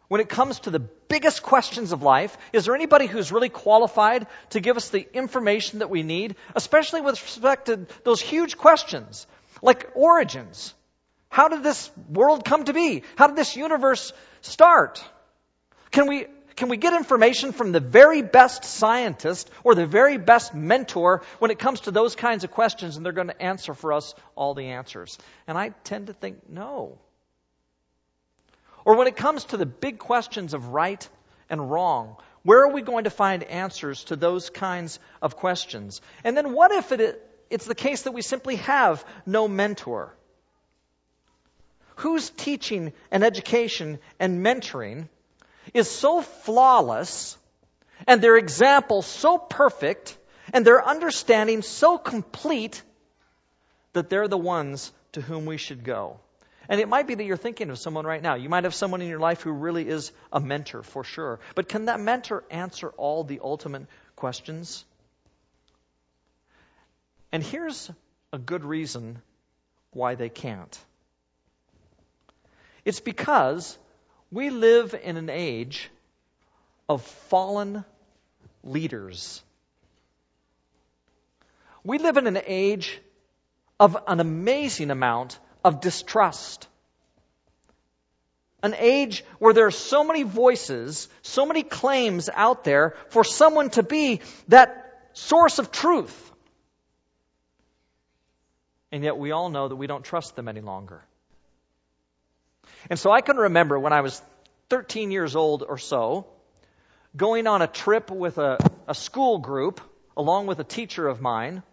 when 0.07 0.21
it 0.21 0.29
comes 0.29 0.61
to 0.61 0.69
the 0.69 0.79
biggest 0.79 1.43
questions 1.43 1.91
of 1.91 2.01
life? 2.01 2.37
Is 2.53 2.65
there 2.65 2.75
anybody 2.75 3.05
who's 3.05 3.31
really 3.31 3.49
qualified 3.49 4.27
to 4.51 4.59
give 4.59 4.77
us 4.77 4.89
the 4.89 5.07
information 5.13 5.79
that 5.79 5.89
we 5.89 6.03
need, 6.03 6.35
especially 6.55 7.01
with 7.01 7.21
respect 7.21 7.67
to 7.67 7.85
those 8.03 8.21
huge 8.21 8.57
questions 8.57 9.27
like 9.61 9.89
origins? 9.93 10.73
How 11.31 11.47
did 11.47 11.63
this 11.63 11.89
world 12.09 12.43
come 12.43 12.65
to 12.65 12.73
be? 12.73 13.03
How 13.15 13.27
did 13.27 13.37
this 13.37 13.55
universe 13.55 14.11
start? 14.41 15.01
Can 15.89 16.07
we, 16.07 16.25
can 16.57 16.67
we 16.67 16.75
get 16.75 16.93
information 16.93 17.53
from 17.53 17.71
the 17.71 17.79
very 17.79 18.21
best 18.21 18.65
scientist 18.65 19.49
or 19.63 19.73
the 19.73 19.85
very 19.85 20.17
best 20.17 20.53
mentor 20.53 21.23
when 21.39 21.49
it 21.49 21.57
comes 21.57 21.79
to 21.81 21.91
those 21.91 22.17
kinds 22.17 22.43
of 22.43 22.51
questions 22.51 22.97
and 22.97 23.05
they're 23.05 23.13
going 23.13 23.29
to 23.29 23.41
answer 23.41 23.73
for 23.73 23.93
us 23.93 24.13
all 24.35 24.53
the 24.53 24.65
answers? 24.71 25.17
And 25.47 25.57
I 25.57 25.69
tend 25.85 26.07
to 26.07 26.13
think 26.13 26.49
no. 26.49 26.99
Or 28.83 28.97
when 28.97 29.07
it 29.07 29.15
comes 29.15 29.45
to 29.45 29.57
the 29.57 29.65
big 29.65 29.99
questions 29.99 30.53
of 30.53 30.67
right 30.67 31.07
and 31.49 31.71
wrong, 31.71 32.17
where 32.43 32.61
are 32.63 32.73
we 32.73 32.81
going 32.81 33.05
to 33.05 33.09
find 33.09 33.43
answers 33.43 34.03
to 34.05 34.17
those 34.17 34.49
kinds 34.49 34.99
of 35.21 35.37
questions? 35.37 36.01
And 36.25 36.35
then 36.35 36.51
what 36.51 36.73
if 36.73 36.91
it, 36.91 37.25
it's 37.49 37.65
the 37.65 37.75
case 37.75 38.01
that 38.01 38.11
we 38.11 38.21
simply 38.21 38.57
have 38.57 39.05
no 39.25 39.47
mentor? 39.47 40.13
Whose 42.01 42.31
teaching 42.31 42.93
and 43.11 43.23
education 43.23 43.99
and 44.19 44.43
mentoring 44.43 45.07
is 45.73 45.89
so 45.89 46.21
flawless 46.21 47.37
and 48.07 48.21
their 48.21 48.37
example 48.37 49.03
so 49.03 49.37
perfect 49.37 50.17
and 50.51 50.65
their 50.65 50.83
understanding 50.83 51.61
so 51.61 51.99
complete 51.99 52.81
that 53.93 54.09
they're 54.09 54.27
the 54.27 54.37
ones 54.37 54.91
to 55.11 55.21
whom 55.21 55.45
we 55.45 55.57
should 55.57 55.83
go. 55.83 56.19
And 56.67 56.81
it 56.81 56.89
might 56.89 57.05
be 57.05 57.15
that 57.15 57.23
you're 57.23 57.37
thinking 57.37 57.69
of 57.69 57.77
someone 57.77 58.05
right 58.05 58.21
now. 58.21 58.35
You 58.35 58.49
might 58.49 58.63
have 58.63 58.73
someone 58.73 59.01
in 59.01 59.09
your 59.09 59.19
life 59.19 59.41
who 59.41 59.51
really 59.51 59.87
is 59.87 60.11
a 60.33 60.39
mentor 60.39 60.81
for 60.81 61.03
sure. 61.03 61.39
But 61.53 61.69
can 61.69 61.85
that 61.85 61.99
mentor 61.99 62.43
answer 62.49 62.89
all 62.97 63.23
the 63.23 63.41
ultimate 63.43 63.85
questions? 64.15 64.85
And 67.31 67.43
here's 67.43 67.91
a 68.33 68.39
good 68.39 68.63
reason 68.63 69.21
why 69.91 70.15
they 70.15 70.29
can't. 70.29 70.79
It's 72.83 72.99
because 72.99 73.77
we 74.31 74.49
live 74.49 74.95
in 75.01 75.17
an 75.17 75.29
age 75.29 75.89
of 76.89 77.03
fallen 77.03 77.85
leaders. 78.63 79.43
We 81.83 81.97
live 81.97 82.17
in 82.17 82.27
an 82.27 82.39
age 82.45 82.99
of 83.79 83.97
an 84.07 84.19
amazing 84.19 84.91
amount 84.91 85.39
of 85.63 85.81
distrust. 85.81 86.67
An 88.63 88.75
age 88.77 89.23
where 89.39 89.53
there 89.53 89.65
are 89.65 89.71
so 89.71 90.03
many 90.03 90.21
voices, 90.21 91.09
so 91.23 91.45
many 91.45 91.63
claims 91.63 92.29
out 92.31 92.63
there 92.63 92.95
for 93.09 93.23
someone 93.23 93.71
to 93.71 93.83
be 93.83 94.21
that 94.49 95.09
source 95.13 95.57
of 95.57 95.71
truth. 95.71 96.31
And 98.91 99.03
yet 99.03 99.17
we 99.17 99.31
all 99.31 99.49
know 99.49 99.67
that 99.67 99.75
we 99.75 99.87
don't 99.87 100.03
trust 100.03 100.35
them 100.35 100.47
any 100.47 100.61
longer. 100.61 101.01
And 102.89 102.97
so 102.97 103.11
I 103.11 103.21
can 103.21 103.37
remember 103.37 103.77
when 103.79 103.93
I 103.93 104.01
was 104.01 104.21
13 104.69 105.11
years 105.11 105.35
old 105.35 105.63
or 105.67 105.77
so, 105.77 106.25
going 107.15 107.47
on 107.47 107.61
a 107.61 107.67
trip 107.67 108.09
with 108.09 108.37
a, 108.37 108.57
a 108.87 108.95
school 108.95 109.37
group 109.37 109.81
along 110.15 110.47
with 110.47 110.59
a 110.59 110.63
teacher 110.63 111.07
of 111.07 111.21
mine. 111.21 111.63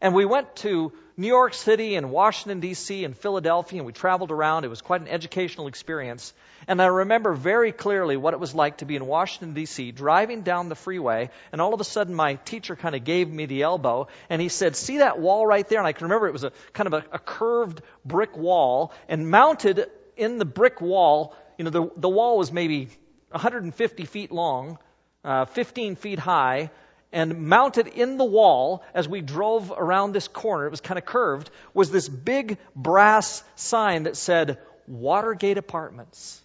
And 0.00 0.14
we 0.14 0.24
went 0.24 0.54
to 0.56 0.92
New 1.16 1.26
York 1.26 1.54
City 1.54 1.96
and 1.96 2.12
Washington, 2.12 2.60
D.C. 2.60 3.04
and 3.04 3.16
Philadelphia, 3.16 3.80
and 3.80 3.86
we 3.86 3.92
traveled 3.92 4.30
around. 4.30 4.64
It 4.64 4.68
was 4.68 4.80
quite 4.80 5.00
an 5.00 5.08
educational 5.08 5.66
experience. 5.66 6.32
And 6.68 6.80
I 6.80 6.86
remember 6.86 7.34
very 7.34 7.72
clearly 7.72 8.16
what 8.16 8.34
it 8.34 8.38
was 8.38 8.54
like 8.54 8.78
to 8.78 8.84
be 8.84 8.94
in 8.94 9.04
Washington, 9.04 9.54
D.C., 9.54 9.90
driving 9.90 10.42
down 10.42 10.68
the 10.68 10.76
freeway, 10.76 11.30
and 11.50 11.60
all 11.60 11.74
of 11.74 11.80
a 11.80 11.84
sudden 11.84 12.14
my 12.14 12.34
teacher 12.34 12.76
kind 12.76 12.94
of 12.94 13.02
gave 13.02 13.28
me 13.28 13.46
the 13.46 13.62
elbow, 13.62 14.06
and 14.30 14.40
he 14.40 14.48
said, 14.48 14.76
See 14.76 14.98
that 14.98 15.18
wall 15.18 15.44
right 15.44 15.68
there? 15.68 15.80
And 15.80 15.88
I 15.88 15.92
can 15.92 16.04
remember 16.04 16.28
it 16.28 16.32
was 16.32 16.44
a 16.44 16.52
kind 16.72 16.86
of 16.86 16.92
a, 16.92 17.04
a 17.10 17.18
curved 17.18 17.82
brick 18.04 18.36
wall, 18.36 18.92
and 19.08 19.28
mounted 19.28 19.90
in 20.18 20.38
the 20.38 20.44
brick 20.44 20.80
wall, 20.80 21.34
you 21.56 21.64
know, 21.64 21.70
the, 21.70 21.90
the 21.96 22.08
wall 22.08 22.38
was 22.38 22.52
maybe 22.52 22.88
150 23.30 24.04
feet 24.04 24.30
long, 24.30 24.78
uh, 25.24 25.44
15 25.46 25.96
feet 25.96 26.18
high, 26.18 26.70
and 27.12 27.48
mounted 27.48 27.86
in 27.86 28.18
the 28.18 28.24
wall 28.24 28.84
as 28.94 29.08
we 29.08 29.20
drove 29.20 29.72
around 29.72 30.12
this 30.12 30.28
corner, 30.28 30.66
it 30.66 30.70
was 30.70 30.80
kind 30.80 30.98
of 30.98 31.04
curved, 31.04 31.50
was 31.72 31.90
this 31.90 32.08
big 32.08 32.58
brass 32.76 33.42
sign 33.56 34.02
that 34.02 34.16
said, 34.16 34.58
Watergate 34.86 35.58
Apartments. 35.58 36.40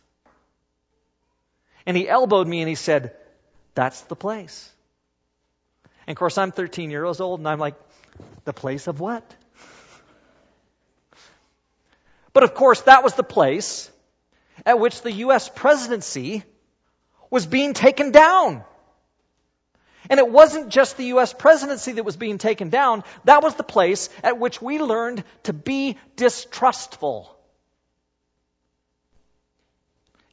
And 1.86 1.98
he 1.98 2.08
elbowed 2.08 2.48
me 2.48 2.62
and 2.62 2.70
he 2.70 2.75
said, 2.75 3.15
That's 3.75 4.01
the 4.01 4.15
place. 4.15 4.70
And 6.08 6.15
of 6.15 6.20
course, 6.20 6.38
I'm 6.38 6.51
13 6.51 6.92
years 6.92 7.20
old 7.20 7.39
and 7.39 7.48
I'm 7.48 7.60
like, 7.60 7.75
The 8.46 8.53
place 8.53 8.88
of 8.88 9.00
what? 9.00 9.24
But 12.34 12.44
of 12.44 12.56
course, 12.56 12.82
that 12.82 13.04
was 13.04 13.13
the 13.13 13.24
place 13.24 13.90
at 14.66 14.80
which 14.80 15.02
the 15.02 15.12
U.S. 15.12 15.50
presidency 15.50 16.44
was 17.30 17.46
being 17.46 17.74
taken 17.74 18.12
down. 18.12 18.63
And 20.10 20.20
it 20.20 20.30
wasn't 20.30 20.70
just 20.70 20.98
the 20.98 21.06
U.S. 21.06 21.34
presidency 21.34 21.94
that 21.94 22.04
was 22.04 22.18
being 22.18 22.38
taken 22.38 22.70
down, 22.70 23.04
that 23.24 23.42
was 23.42 23.56
the 23.56 23.63
place 23.63 24.10
at 24.22 24.40
which 24.40 24.62
we 24.62 24.80
learned 24.80 25.24
to 25.44 25.54
be 25.54 25.98
distrustful. 26.16 27.36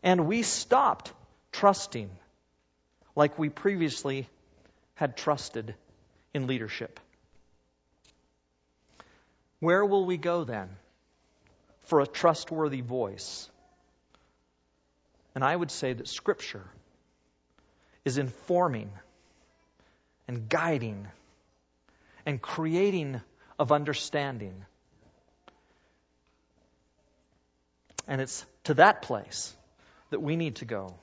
And 0.03 0.27
we 0.27 0.43
stopped 0.43 1.13
trusting 1.53 2.11
like 3.15 3.39
we 3.39 3.49
previously 3.49 4.29
had 4.95 5.17
trusted 5.17 5.75
in 6.35 6.47
leadership. 6.47 6.99
Where 9.61 9.85
will 9.85 10.07
we 10.07 10.17
go 10.17 10.45
then 10.45 10.71
for 11.91 12.01
a 12.01 12.07
trustworthy 12.07 12.81
voice? 12.83 13.51
And 15.35 15.45
I 15.45 15.55
would 15.55 15.73
say 15.73 15.93
that 15.93 16.07
Scripture 16.07 16.65
is 18.05 18.17
informing 18.17 18.91
and 20.29 20.49
guiding 20.49 21.09
and 22.25 22.41
creating 22.41 23.21
of 23.59 23.73
understanding. 23.73 24.55
And 28.07 28.21
it's 28.21 28.47
to 28.65 28.75
that 28.75 29.03
place 29.03 29.53
that 30.11 30.23
we 30.23 30.37
need 30.37 30.57
to 30.57 30.65
go 30.65 30.95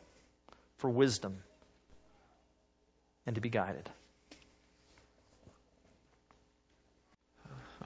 for 0.78 0.90
wisdom 0.90 1.38
and 3.26 3.36
to 3.36 3.42
be 3.42 3.50
guided. 3.50 3.90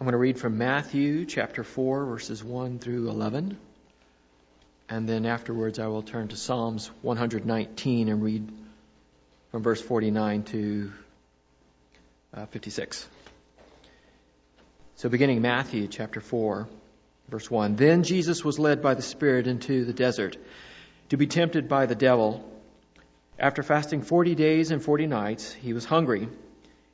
I'm 0.02 0.06
going 0.06 0.14
to 0.14 0.18
read 0.18 0.40
from 0.40 0.58
Matthew 0.58 1.28
chapter 1.28 1.64
4, 1.64 2.06
verses 2.06 2.44
1 2.44 2.80
through 2.80 3.08
11. 3.08 3.56
And 4.90 5.08
then 5.08 5.28
afterwards, 5.28 5.78
I 5.78 5.86
will 5.90 6.02
turn 6.02 6.30
to 6.30 6.36
Psalms 6.36 6.90
119 7.04 8.10
and 8.10 8.24
read 8.24 8.52
from 9.52 9.62
verse 9.62 9.80
49 9.80 10.42
to 10.46 10.92
uh, 12.34 12.46
56. 12.48 13.08
So, 14.96 15.08
beginning 15.08 15.44
Matthew 15.44 15.88
chapter 15.88 16.20
4, 16.20 16.68
verse 17.30 17.52
1. 17.52 17.76
Then 17.76 18.02
Jesus 18.02 18.44
was 18.44 18.58
led 18.58 18.82
by 18.82 18.96
the 18.96 19.04
Spirit 19.04 19.46
into 19.46 19.86
the 19.86 19.94
desert 19.94 20.36
to 21.10 21.18
be 21.18 21.28
tempted 21.28 21.70
by 21.70 21.86
the 21.86 21.94
devil. 21.94 22.44
After 23.38 23.62
fasting 23.62 24.02
40 24.02 24.34
days 24.34 24.72
and 24.72 24.82
40 24.82 25.06
nights, 25.06 25.54
he 25.54 25.74
was 25.74 25.86
hungry. 25.86 26.28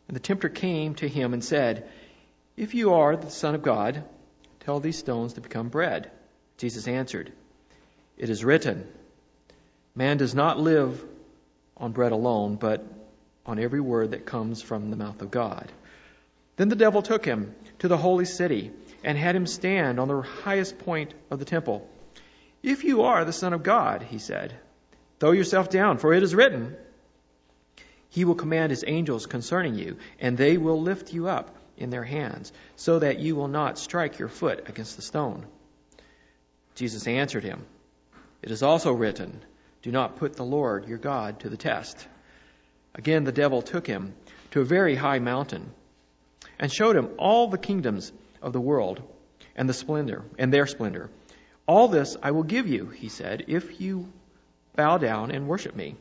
And 0.09 0.15
the 0.15 0.19
tempter 0.19 0.49
came 0.49 0.95
to 0.95 1.07
him 1.07 1.31
and 1.31 1.41
said, 1.41 1.89
if 2.57 2.73
you 2.73 2.95
are 2.95 3.15
the 3.15 3.29
Son 3.29 3.53
of 3.53 3.61
God, 3.61 4.03
tell 4.61 4.79
these 4.79 4.97
stones 4.97 5.33
to 5.33 5.41
become 5.41 5.69
bread. 5.69 6.09
Jesus 6.57 6.87
answered, 6.87 7.31
It 8.17 8.31
is 8.31 8.43
written, 8.43 8.87
Man 9.93 10.17
does 10.17 10.33
not 10.33 10.59
live 10.59 11.03
on 11.77 11.91
bread 11.91 12.11
alone, 12.11 12.55
but 12.55 12.83
on 13.45 13.59
every 13.59 13.79
word 13.79 14.11
that 14.11 14.25
comes 14.25 14.63
from 14.63 14.89
the 14.89 14.97
mouth 14.97 15.21
of 15.21 15.29
God. 15.29 15.71
Then 16.55 16.69
the 16.69 16.75
devil 16.75 17.03
took 17.03 17.23
him 17.23 17.53
to 17.79 17.87
the 17.87 17.97
holy 17.97 18.25
city 18.25 18.71
and 19.03 19.15
had 19.15 19.35
him 19.35 19.45
stand 19.45 19.99
on 19.99 20.07
the 20.07 20.21
highest 20.21 20.79
point 20.79 21.13
of 21.29 21.37
the 21.37 21.45
temple. 21.45 21.87
If 22.63 22.83
you 22.83 23.03
are 23.03 23.23
the 23.23 23.31
Son 23.31 23.53
of 23.53 23.61
God, 23.61 24.01
he 24.01 24.17
said, 24.17 24.55
throw 25.19 25.31
yourself 25.31 25.69
down, 25.69 25.99
for 25.99 26.13
it 26.13 26.23
is 26.23 26.33
written, 26.33 26.75
He 28.09 28.25
will 28.25 28.35
command 28.35 28.71
His 28.71 28.83
angels 28.87 29.27
concerning 29.27 29.75
you, 29.75 29.97
and 30.19 30.35
they 30.35 30.57
will 30.57 30.81
lift 30.81 31.13
you 31.13 31.27
up 31.27 31.56
in 31.77 31.89
their 31.89 32.03
hands, 32.03 32.51
so 32.75 32.99
that 32.99 33.19
you 33.19 33.35
will 33.35 33.47
not 33.47 33.79
strike 33.79 34.19
your 34.19 34.27
foot 34.27 34.67
against 34.67 34.95
the 34.95 35.01
stone. 35.01 35.45
Jesus 36.75 37.07
answered 37.07 37.43
him, 37.43 37.65
It 38.41 38.51
is 38.51 38.63
also 38.63 38.91
written, 38.91 39.41
Do 39.81 39.91
not 39.91 40.17
put 40.17 40.35
the 40.35 40.45
Lord 40.45 40.87
your 40.87 40.97
God 40.97 41.39
to 41.41 41.49
the 41.49 41.57
test. 41.57 42.07
Again, 42.93 43.23
the 43.23 43.31
devil 43.31 43.61
took 43.61 43.85
him 43.87 44.15
to 44.51 44.61
a 44.61 44.65
very 44.65 44.95
high 44.95 45.19
mountain 45.19 45.71
and 46.59 46.71
showed 46.71 46.95
him 46.95 47.09
all 47.17 47.47
the 47.47 47.57
kingdoms 47.57 48.11
of 48.41 48.53
the 48.53 48.61
world 48.61 49.01
and 49.55 49.67
the 49.67 49.73
splendor 49.73 50.23
and 50.37 50.53
their 50.53 50.67
splendor. 50.67 51.09
All 51.67 51.87
this 51.87 52.15
I 52.21 52.31
will 52.31 52.43
give 52.43 52.67
you, 52.67 52.87
he 52.87 53.09
said, 53.09 53.45
if 53.47 53.81
you 53.81 54.11
bow 54.75 54.97
down 54.97 55.31
and 55.31 55.47
worship 55.47 55.75
me. 55.75 55.95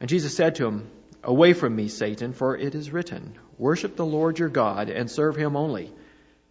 And 0.00 0.08
Jesus 0.08 0.34
said 0.34 0.56
to 0.56 0.66
him, 0.66 0.90
Away 1.24 1.52
from 1.52 1.76
me, 1.76 1.88
Satan, 1.88 2.32
for 2.32 2.56
it 2.56 2.74
is 2.74 2.90
written, 2.90 3.34
Worship 3.56 3.94
the 3.94 4.06
Lord 4.06 4.38
your 4.38 4.48
God 4.48 4.90
and 4.90 5.10
serve 5.10 5.36
him 5.36 5.56
only. 5.56 5.92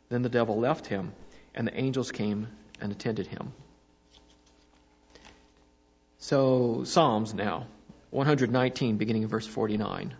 Then 0.09 0.21
the 0.21 0.29
devil 0.29 0.59
left 0.59 0.87
him, 0.87 1.11
and 1.53 1.67
the 1.67 1.77
angels 1.77 2.11
came 2.11 2.47
and 2.79 2.91
attended 2.91 3.27
him. 3.27 3.51
So, 6.19 6.83
Psalms 6.85 7.33
now, 7.33 7.67
119, 8.11 8.97
beginning 8.97 9.25
of 9.25 9.31
verse 9.31 9.47
49. 9.47 10.13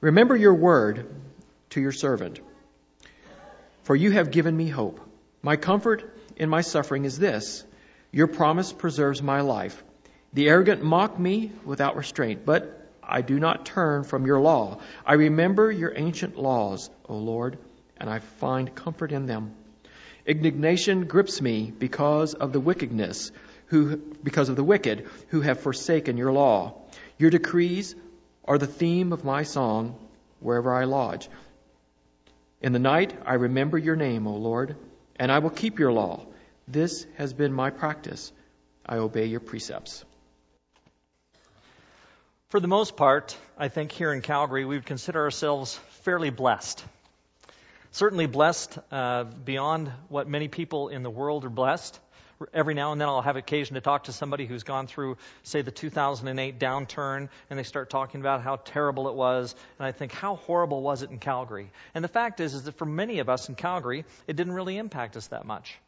Remember 0.00 0.36
your 0.36 0.54
word 0.54 1.14
to 1.70 1.80
your 1.80 1.92
servant, 1.92 2.40
for 3.84 3.96
you 3.96 4.10
have 4.10 4.30
given 4.30 4.56
me 4.56 4.68
hope. 4.68 5.00
My 5.42 5.56
comfort 5.56 6.14
in 6.36 6.48
my 6.48 6.60
suffering 6.60 7.04
is 7.04 7.18
this 7.18 7.64
your 8.10 8.26
promise 8.26 8.72
preserves 8.72 9.22
my 9.22 9.40
life. 9.40 9.82
The 10.34 10.48
arrogant 10.48 10.82
mock 10.82 11.18
me 11.18 11.52
without 11.64 11.96
restraint, 11.96 12.46
but 12.46 12.90
I 13.02 13.20
do 13.20 13.38
not 13.38 13.66
turn 13.66 14.04
from 14.04 14.24
your 14.24 14.40
law. 14.40 14.80
I 15.04 15.14
remember 15.14 15.70
your 15.70 15.92
ancient 15.94 16.38
laws, 16.38 16.88
O 17.06 17.16
Lord, 17.16 17.58
and 17.98 18.08
I 18.08 18.20
find 18.20 18.74
comfort 18.74 19.12
in 19.12 19.26
them. 19.26 19.54
Indignation 20.24 21.04
grips 21.04 21.42
me 21.42 21.70
because 21.76 22.32
of 22.32 22.52
the 22.52 22.60
wickedness, 22.60 23.30
who, 23.66 23.96
because 23.96 24.48
of 24.48 24.56
the 24.56 24.64
wicked 24.64 25.06
who 25.28 25.42
have 25.42 25.60
forsaken 25.60 26.16
your 26.16 26.32
law. 26.32 26.80
Your 27.18 27.30
decrees 27.30 27.94
are 28.44 28.56
the 28.56 28.66
theme 28.66 29.12
of 29.12 29.24
my 29.24 29.42
song 29.42 29.98
wherever 30.40 30.72
I 30.72 30.84
lodge. 30.84 31.28
In 32.62 32.72
the 32.72 32.78
night 32.78 33.12
I 33.26 33.34
remember 33.34 33.76
your 33.76 33.96
name, 33.96 34.26
O 34.26 34.36
Lord, 34.36 34.76
and 35.16 35.30
I 35.30 35.40
will 35.40 35.50
keep 35.50 35.78
your 35.78 35.92
law. 35.92 36.24
This 36.66 37.06
has 37.16 37.34
been 37.34 37.52
my 37.52 37.70
practice. 37.70 38.32
I 38.86 38.96
obey 38.96 39.26
your 39.26 39.40
precepts. 39.40 40.04
For 42.52 42.60
the 42.60 42.68
most 42.68 42.96
part, 42.98 43.34
I 43.56 43.68
think 43.68 43.92
here 43.92 44.12
in 44.12 44.20
Calgary, 44.20 44.66
we 44.66 44.76
would 44.76 44.84
consider 44.84 45.22
ourselves 45.22 45.74
fairly 46.02 46.28
blessed. 46.28 46.84
Certainly 47.92 48.26
blessed 48.26 48.78
uh, 48.90 49.24
beyond 49.24 49.90
what 50.10 50.28
many 50.28 50.48
people 50.48 50.88
in 50.88 51.02
the 51.02 51.08
world 51.08 51.46
are 51.46 51.48
blessed. 51.48 51.98
Every 52.52 52.74
now 52.74 52.92
and 52.92 53.00
then 53.00 53.08
I'll 53.08 53.22
have 53.22 53.36
occasion 53.36 53.76
to 53.76 53.80
talk 53.80 54.04
to 54.04 54.12
somebody 54.12 54.44
who's 54.44 54.64
gone 54.64 54.86
through, 54.86 55.16
say, 55.44 55.62
the 55.62 55.70
2008 55.70 56.58
downturn, 56.58 57.30
and 57.48 57.58
they 57.58 57.62
start 57.62 57.88
talking 57.88 58.20
about 58.20 58.42
how 58.42 58.56
terrible 58.56 59.08
it 59.08 59.14
was. 59.14 59.54
And 59.78 59.86
I 59.86 59.92
think, 59.92 60.12
how 60.12 60.36
horrible 60.36 60.82
was 60.82 61.02
it 61.02 61.08
in 61.08 61.20
Calgary? 61.20 61.70
And 61.94 62.04
the 62.04 62.08
fact 62.08 62.38
is, 62.38 62.52
is 62.52 62.64
that 62.64 62.76
for 62.76 62.84
many 62.84 63.20
of 63.20 63.30
us 63.30 63.48
in 63.48 63.54
Calgary, 63.54 64.04
it 64.26 64.36
didn't 64.36 64.52
really 64.52 64.76
impact 64.76 65.16
us 65.16 65.28
that 65.28 65.46
much. 65.46 65.78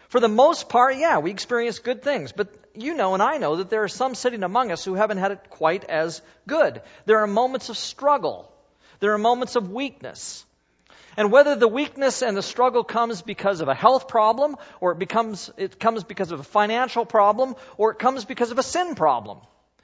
For 0.07 0.19
the 0.19 0.29
most 0.29 0.69
part, 0.69 0.95
yeah, 0.97 1.19
we 1.19 1.31
experience 1.31 1.79
good 1.79 2.01
things, 2.01 2.31
but 2.31 2.47
you 2.75 2.95
know 2.95 3.13
and 3.13 3.21
I 3.23 3.38
know 3.38 3.57
that 3.57 3.69
there 3.69 3.84
are 3.84 3.89
some 3.89 4.15
sitting 4.15 4.43
among 4.43 4.71
us 4.71 4.86
who 4.86 4.93
haven't 4.93 5.17
had 5.17 5.31
it 5.31 5.49
quite 5.49 5.84
as 5.86 6.21
good. 6.47 6.81
There 7.05 7.19
are 7.19 7.27
moments 7.27 7.69
of 7.69 7.77
struggle. 7.77 8.51
There 8.99 9.13
are 9.13 9.17
moments 9.17 9.55
of 9.55 9.71
weakness. 9.71 10.45
And 11.17 11.32
whether 11.32 11.56
the 11.56 11.67
weakness 11.67 12.21
and 12.21 12.38
the 12.38 12.41
struggle 12.41 12.84
comes 12.84 13.21
because 13.21 13.62
of 13.62 13.67
a 13.67 13.76
health 13.76 14.08
problem, 14.08 14.56
or 14.80 14.93
it, 14.93 15.00
becomes, 15.00 15.52
it 15.58 15.80
comes 15.80 16.04
because 16.04 16.32
of 16.32 16.39
a 16.39 16.43
financial 16.43 17.06
problem, 17.06 17.56
or 17.78 17.91
it 17.91 18.00
comes 18.00 18.26
because 18.26 18.52
of 18.52 18.60
a 18.60 18.63
sin 18.63 18.95
problem. 18.95 19.39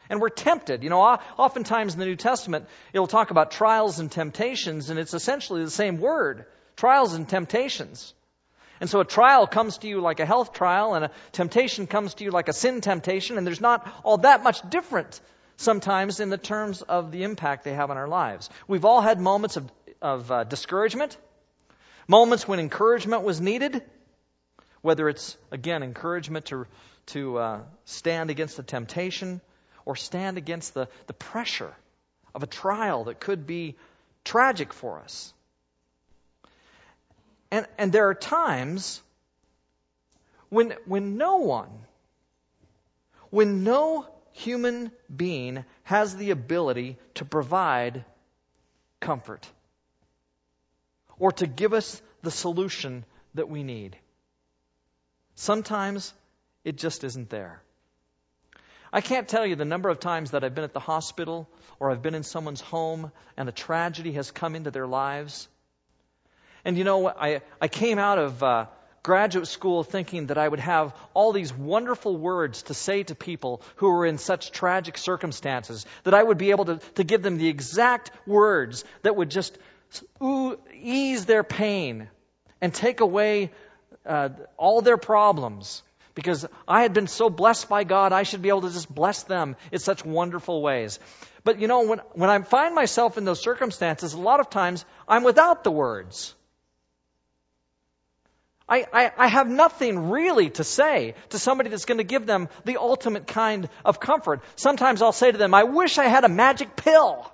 And 0.09 0.21
we're 0.21 0.29
tempted. 0.29 0.83
You 0.83 0.89
know, 0.89 1.01
oftentimes 1.01 1.93
in 1.93 1.99
the 1.99 2.05
New 2.05 2.15
Testament, 2.15 2.67
it'll 2.93 3.07
talk 3.07 3.31
about 3.31 3.51
trials 3.51 3.99
and 3.99 4.09
temptations, 4.09 4.89
and 4.89 4.97
it's 4.97 5.13
essentially 5.13 5.63
the 5.63 5.69
same 5.69 5.99
word 5.99 6.45
trials 6.77 7.13
and 7.13 7.27
temptations. 7.27 8.13
And 8.79 8.89
so 8.89 8.99
a 8.99 9.05
trial 9.05 9.47
comes 9.47 9.79
to 9.79 9.87
you 9.87 9.99
like 9.99 10.19
a 10.19 10.25
health 10.25 10.53
trial, 10.53 10.93
and 10.93 11.05
a 11.05 11.11
temptation 11.31 11.87
comes 11.87 12.13
to 12.15 12.23
you 12.23 12.31
like 12.31 12.47
a 12.47 12.53
sin 12.53 12.79
temptation, 12.79 13.37
and 13.37 13.45
there's 13.45 13.59
not 13.59 13.91
all 14.03 14.19
that 14.19 14.43
much 14.43 14.61
different 14.69 15.19
sometimes 15.57 16.19
in 16.19 16.29
the 16.29 16.37
terms 16.37 16.83
of 16.83 17.11
the 17.11 17.23
impact 17.23 17.63
they 17.63 17.73
have 17.73 17.89
on 17.89 17.97
our 17.97 18.07
lives. 18.07 18.49
We've 18.67 18.85
all 18.85 19.01
had 19.01 19.19
moments 19.19 19.57
of 19.57 19.69
of 20.01 20.31
uh, 20.31 20.43
discouragement, 20.43 21.17
moments 22.07 22.47
when 22.47 22.59
encouragement 22.59 23.23
was 23.23 23.41
needed, 23.41 23.81
whether 24.81 25.09
it's, 25.09 25.37
again, 25.51 25.83
encouragement 25.83 26.45
to, 26.45 26.65
to 27.07 27.37
uh, 27.37 27.59
stand 27.85 28.29
against 28.29 28.57
the 28.57 28.63
temptation 28.63 29.41
or 29.85 29.95
stand 29.95 30.37
against 30.37 30.73
the, 30.73 30.87
the 31.07 31.13
pressure 31.13 31.73
of 32.35 32.43
a 32.43 32.47
trial 32.47 33.05
that 33.05 33.19
could 33.19 33.47
be 33.47 33.75
tragic 34.23 34.73
for 34.73 34.99
us. 34.99 35.33
And, 37.51 37.65
and 37.77 37.91
there 37.91 38.09
are 38.09 38.13
times 38.13 39.01
when, 40.49 40.73
when 40.85 41.17
no 41.17 41.37
one, 41.37 41.69
when 43.29 43.63
no 43.63 44.05
human 44.33 44.91
being 45.13 45.65
has 45.83 46.15
the 46.15 46.31
ability 46.31 46.97
to 47.15 47.25
provide 47.25 48.05
comfort 48.99 49.47
or 51.19 51.31
to 51.33 51.47
give 51.47 51.73
us 51.73 52.01
the 52.21 52.31
solution 52.31 53.05
that 53.33 53.49
we 53.49 53.63
need. 53.63 53.97
Sometimes 55.35 56.13
it 56.63 56.77
just 56.77 57.03
isn't 57.03 57.29
there. 57.29 57.61
I 58.91 59.01
can't 59.01 59.27
tell 59.27 59.45
you 59.45 59.55
the 59.55 59.65
number 59.65 59.89
of 59.89 59.99
times 59.99 60.31
that 60.31 60.43
I've 60.43 60.55
been 60.55 60.63
at 60.63 60.73
the 60.73 60.79
hospital 60.79 61.49
or 61.79 61.91
I've 61.91 62.01
been 62.01 62.15
in 62.15 62.23
someone's 62.23 62.61
home 62.61 63.11
and 63.35 63.49
a 63.49 63.51
tragedy 63.51 64.13
has 64.13 64.31
come 64.31 64.55
into 64.55 64.71
their 64.71 64.87
lives. 64.87 65.47
And 66.63 66.77
you 66.77 66.83
know, 66.83 67.07
I, 67.07 67.41
I 67.61 67.67
came 67.67 67.99
out 67.99 68.17
of 68.17 68.41
uh, 68.41 68.65
graduate 69.03 69.47
school 69.47 69.83
thinking 69.83 70.27
that 70.27 70.37
I 70.37 70.47
would 70.47 70.59
have 70.59 70.95
all 71.13 71.31
these 71.31 71.53
wonderful 71.53 72.17
words 72.17 72.63
to 72.63 72.73
say 72.73 73.03
to 73.03 73.15
people 73.15 73.61
who 73.77 73.89
were 73.89 74.05
in 74.05 74.17
such 74.17 74.51
tragic 74.51 74.97
circumstances, 74.97 75.85
that 76.03 76.13
I 76.13 76.23
would 76.23 76.37
be 76.37 76.51
able 76.51 76.65
to, 76.65 76.79
to 76.95 77.03
give 77.03 77.21
them 77.21 77.37
the 77.37 77.47
exact 77.47 78.11
words 78.25 78.83
that 79.03 79.15
would 79.15 79.31
just 79.31 79.57
ease 80.73 81.25
their 81.25 81.43
pain 81.43 82.09
and 82.61 82.73
take 82.73 82.99
away 82.99 83.51
uh, 84.05 84.29
all 84.57 84.81
their 84.81 84.97
problems. 84.97 85.83
Because 86.15 86.47
I 86.67 86.81
had 86.81 86.93
been 86.93 87.05
so 87.05 87.29
blessed 87.29 87.69
by 87.69 87.83
God, 87.83 88.11
I 88.11 88.23
should 88.23 88.41
be 88.41 88.49
able 88.49 88.61
to 88.61 88.71
just 88.71 88.93
bless 88.93 89.23
them 89.23 89.55
in 89.71 89.77
such 89.77 90.03
wonderful 90.03 90.63
ways. 90.63 90.99
But 91.43 91.61
you 91.61 91.67
know, 91.67 91.85
when, 91.85 91.99
when 92.13 92.29
I 92.29 92.41
find 92.41 92.73
myself 92.73 93.17
in 93.19 93.25
those 93.25 93.39
circumstances, 93.39 94.13
a 94.13 94.19
lot 94.19 94.39
of 94.39 94.49
times 94.49 94.83
I'm 95.07 95.23
without 95.23 95.63
the 95.63 95.69
words. 95.69 96.33
I, 98.69 98.85
I, 98.91 99.11
I, 99.17 99.27
have 99.27 99.47
nothing 99.47 100.09
really 100.09 100.49
to 100.51 100.63
say 100.63 101.15
to 101.29 101.39
somebody 101.39 101.69
that's 101.69 101.85
going 101.85 101.99
to 101.99 102.03
give 102.03 102.25
them 102.25 102.49
the 102.65 102.77
ultimate 102.77 103.25
kind 103.25 103.69
of 103.85 104.01
comfort. 104.01 104.43
Sometimes 104.57 105.01
I'll 105.01 105.13
say 105.13 105.31
to 105.31 105.37
them, 105.37 105.53
I 105.53 105.63
wish 105.63 105.97
I 105.97 106.05
had 106.05 106.25
a 106.25 106.29
magic 106.29 106.75
pill. 106.75 107.31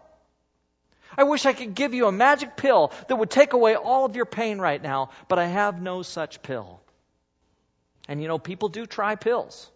I 1.17 1.23
wish 1.23 1.45
I 1.45 1.53
could 1.53 1.75
give 1.75 1.93
you 1.93 2.07
a 2.07 2.11
magic 2.11 2.55
pill 2.57 2.91
that 3.07 3.15
would 3.15 3.29
take 3.29 3.53
away 3.53 3.75
all 3.75 4.05
of 4.05 4.15
your 4.15 4.25
pain 4.25 4.59
right 4.59 4.81
now, 4.81 5.09
but 5.27 5.39
I 5.39 5.45
have 5.45 5.81
no 5.81 6.01
such 6.01 6.41
pill. 6.41 6.81
And 8.07 8.21
you 8.21 8.27
know, 8.27 8.39
people 8.39 8.69
do 8.69 8.85
try 8.85 9.15
pills. 9.15 9.69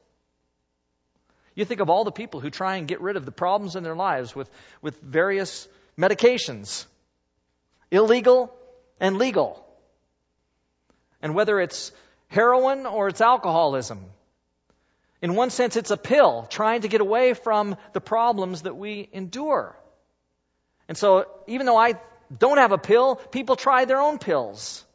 You 1.55 1.65
think 1.65 1.81
of 1.81 1.89
all 1.89 2.03
the 2.03 2.11
people 2.11 2.39
who 2.39 2.49
try 2.49 2.75
and 2.75 2.87
get 2.87 3.01
rid 3.01 3.15
of 3.15 3.25
the 3.25 3.31
problems 3.31 3.75
in 3.75 3.83
their 3.83 3.95
lives 3.95 4.35
with, 4.35 4.49
with 4.81 5.01
various 5.01 5.67
medications, 5.97 6.85
illegal 7.89 8.53
and 8.99 9.17
legal. 9.17 9.65
And 11.21 11.33
whether 11.33 11.59
it's 11.59 11.91
heroin 12.27 12.85
or 12.85 13.07
it's 13.07 13.21
alcoholism, 13.21 14.05
in 15.21 15.33
one 15.33 15.49
sense, 15.49 15.75
it's 15.75 15.89
a 15.89 15.97
pill 15.97 16.45
trying 16.49 16.81
to 16.81 16.87
get 16.87 17.01
away 17.01 17.33
from 17.33 17.75
the 17.93 18.01
problems 18.01 18.61
that 18.63 18.77
we 18.77 19.09
endure. 19.11 19.75
And 20.87 20.97
so, 20.97 21.27
even 21.47 21.65
though 21.65 21.77
I 21.77 21.95
don't 22.35 22.57
have 22.57 22.71
a 22.71 22.77
pill, 22.77 23.15
people 23.15 23.55
try 23.55 23.85
their 23.85 23.99
own 23.99 24.19
pills. 24.19 24.85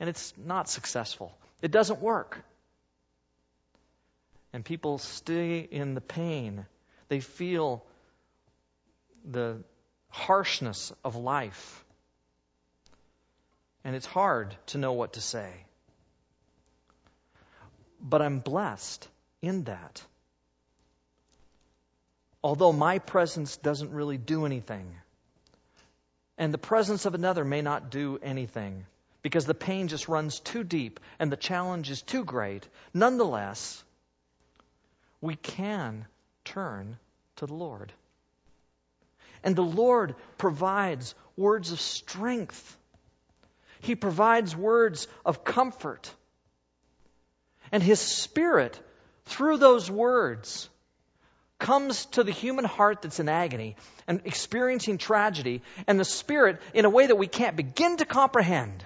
And 0.00 0.08
it's 0.08 0.32
not 0.36 0.68
successful. 0.68 1.36
It 1.60 1.70
doesn't 1.70 2.00
work. 2.00 2.42
And 4.52 4.64
people 4.64 4.98
stay 4.98 5.58
in 5.58 5.94
the 5.94 6.00
pain. 6.00 6.66
They 7.08 7.20
feel 7.20 7.84
the 9.24 9.58
harshness 10.08 10.92
of 11.04 11.16
life. 11.16 11.84
And 13.84 13.94
it's 13.94 14.06
hard 14.06 14.56
to 14.66 14.78
know 14.78 14.92
what 14.92 15.14
to 15.14 15.20
say. 15.20 15.52
But 18.00 18.22
I'm 18.22 18.38
blessed 18.38 19.08
in 19.42 19.64
that. 19.64 20.02
Although 22.42 22.72
my 22.72 22.98
presence 23.00 23.56
doesn't 23.56 23.90
really 23.90 24.16
do 24.16 24.46
anything 24.46 24.94
and 26.38 26.54
the 26.54 26.58
presence 26.58 27.04
of 27.04 27.14
another 27.14 27.44
may 27.44 27.60
not 27.60 27.90
do 27.90 28.18
anything 28.22 28.86
because 29.22 29.44
the 29.44 29.54
pain 29.54 29.88
just 29.88 30.08
runs 30.08 30.38
too 30.38 30.62
deep 30.62 31.00
and 31.18 31.30
the 31.30 31.36
challenge 31.36 31.90
is 31.90 32.00
too 32.00 32.24
great. 32.24 32.66
Nonetheless, 32.94 33.82
we 35.20 35.34
can 35.34 36.06
turn 36.44 36.96
to 37.36 37.46
the 37.46 37.54
Lord. 37.54 37.92
And 39.42 39.56
the 39.56 39.62
Lord 39.62 40.14
provides 40.38 41.14
words 41.36 41.72
of 41.72 41.80
strength. 41.80 42.76
He 43.80 43.96
provides 43.96 44.56
words 44.56 45.08
of 45.24 45.44
comfort. 45.44 46.12
And 47.72 47.82
His 47.82 48.00
Spirit, 48.00 48.80
through 49.24 49.58
those 49.58 49.90
words, 49.90 50.68
comes 51.58 52.06
to 52.06 52.22
the 52.22 52.32
human 52.32 52.64
heart 52.64 53.02
that's 53.02 53.20
in 53.20 53.28
agony 53.28 53.76
and 54.06 54.22
experiencing 54.24 54.98
tragedy, 54.98 55.62
and 55.86 55.98
the 55.98 56.04
Spirit, 56.04 56.60
in 56.72 56.84
a 56.84 56.90
way 56.90 57.06
that 57.06 57.16
we 57.16 57.26
can't 57.26 57.56
begin 57.56 57.96
to 57.96 58.04
comprehend, 58.04 58.84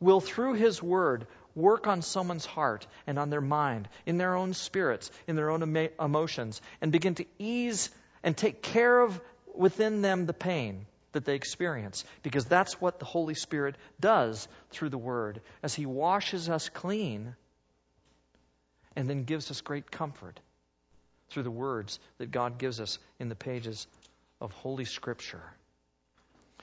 will, 0.00 0.20
through 0.20 0.54
His 0.54 0.82
Word, 0.82 1.26
work 1.54 1.86
on 1.86 2.02
someone's 2.02 2.46
heart 2.46 2.86
and 3.06 3.18
on 3.18 3.30
their 3.30 3.40
mind, 3.40 3.88
in 4.06 4.18
their 4.18 4.34
own 4.34 4.54
spirits, 4.54 5.10
in 5.26 5.36
their 5.36 5.50
own 5.50 5.62
emo- 5.62 5.88
emotions, 6.00 6.60
and 6.80 6.92
begin 6.92 7.14
to 7.16 7.24
ease 7.38 7.90
and 8.22 8.36
take 8.36 8.62
care 8.62 9.00
of 9.00 9.20
within 9.54 10.02
them 10.02 10.26
the 10.26 10.34
pain 10.34 10.86
that 11.12 11.24
they 11.24 11.34
experience. 11.34 12.04
Because 12.22 12.44
that's 12.46 12.80
what 12.80 12.98
the 12.98 13.06
Holy 13.06 13.34
Spirit 13.34 13.76
does 14.00 14.48
through 14.70 14.90
the 14.90 14.98
Word, 14.98 15.40
as 15.62 15.74
He 15.74 15.86
washes 15.86 16.48
us 16.48 16.68
clean 16.68 17.36
and 18.94 19.08
then 19.08 19.24
gives 19.24 19.50
us 19.50 19.60
great 19.60 19.90
comfort 19.90 20.40
through 21.30 21.42
the 21.42 21.50
words 21.50 21.98
that 22.18 22.30
God 22.30 22.58
gives 22.58 22.80
us 22.80 22.98
in 23.18 23.28
the 23.28 23.34
pages 23.34 23.86
of 24.40 24.52
Holy 24.52 24.84
Scripture. 24.84 25.42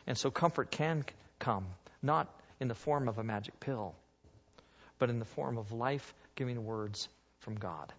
And 0.08 0.17
so 0.17 0.32
comfort 0.32 0.71
can 0.71 1.06
come, 1.39 1.65
not 2.02 2.34
in 2.60 2.67
the 2.67 2.76
form 2.76 3.08
of 3.08 3.17
a 3.17 3.23
magic 3.23 3.60
pill, 3.60 3.95
but 4.99 5.10
in 5.10 5.19
the 5.19 5.26
form 5.26 5.58
of 5.58 5.71
life 5.71 6.13
giving 6.36 6.63
words 6.65 7.08
from 7.39 7.56
God. 7.56 7.91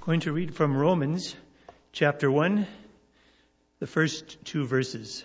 Going 0.00 0.20
to 0.20 0.32
read 0.32 0.54
from 0.54 0.76
Romans 0.76 1.34
chapter 1.92 2.30
1, 2.30 2.66
the 3.78 3.86
first 3.86 4.44
two 4.44 4.66
verses. 4.66 5.24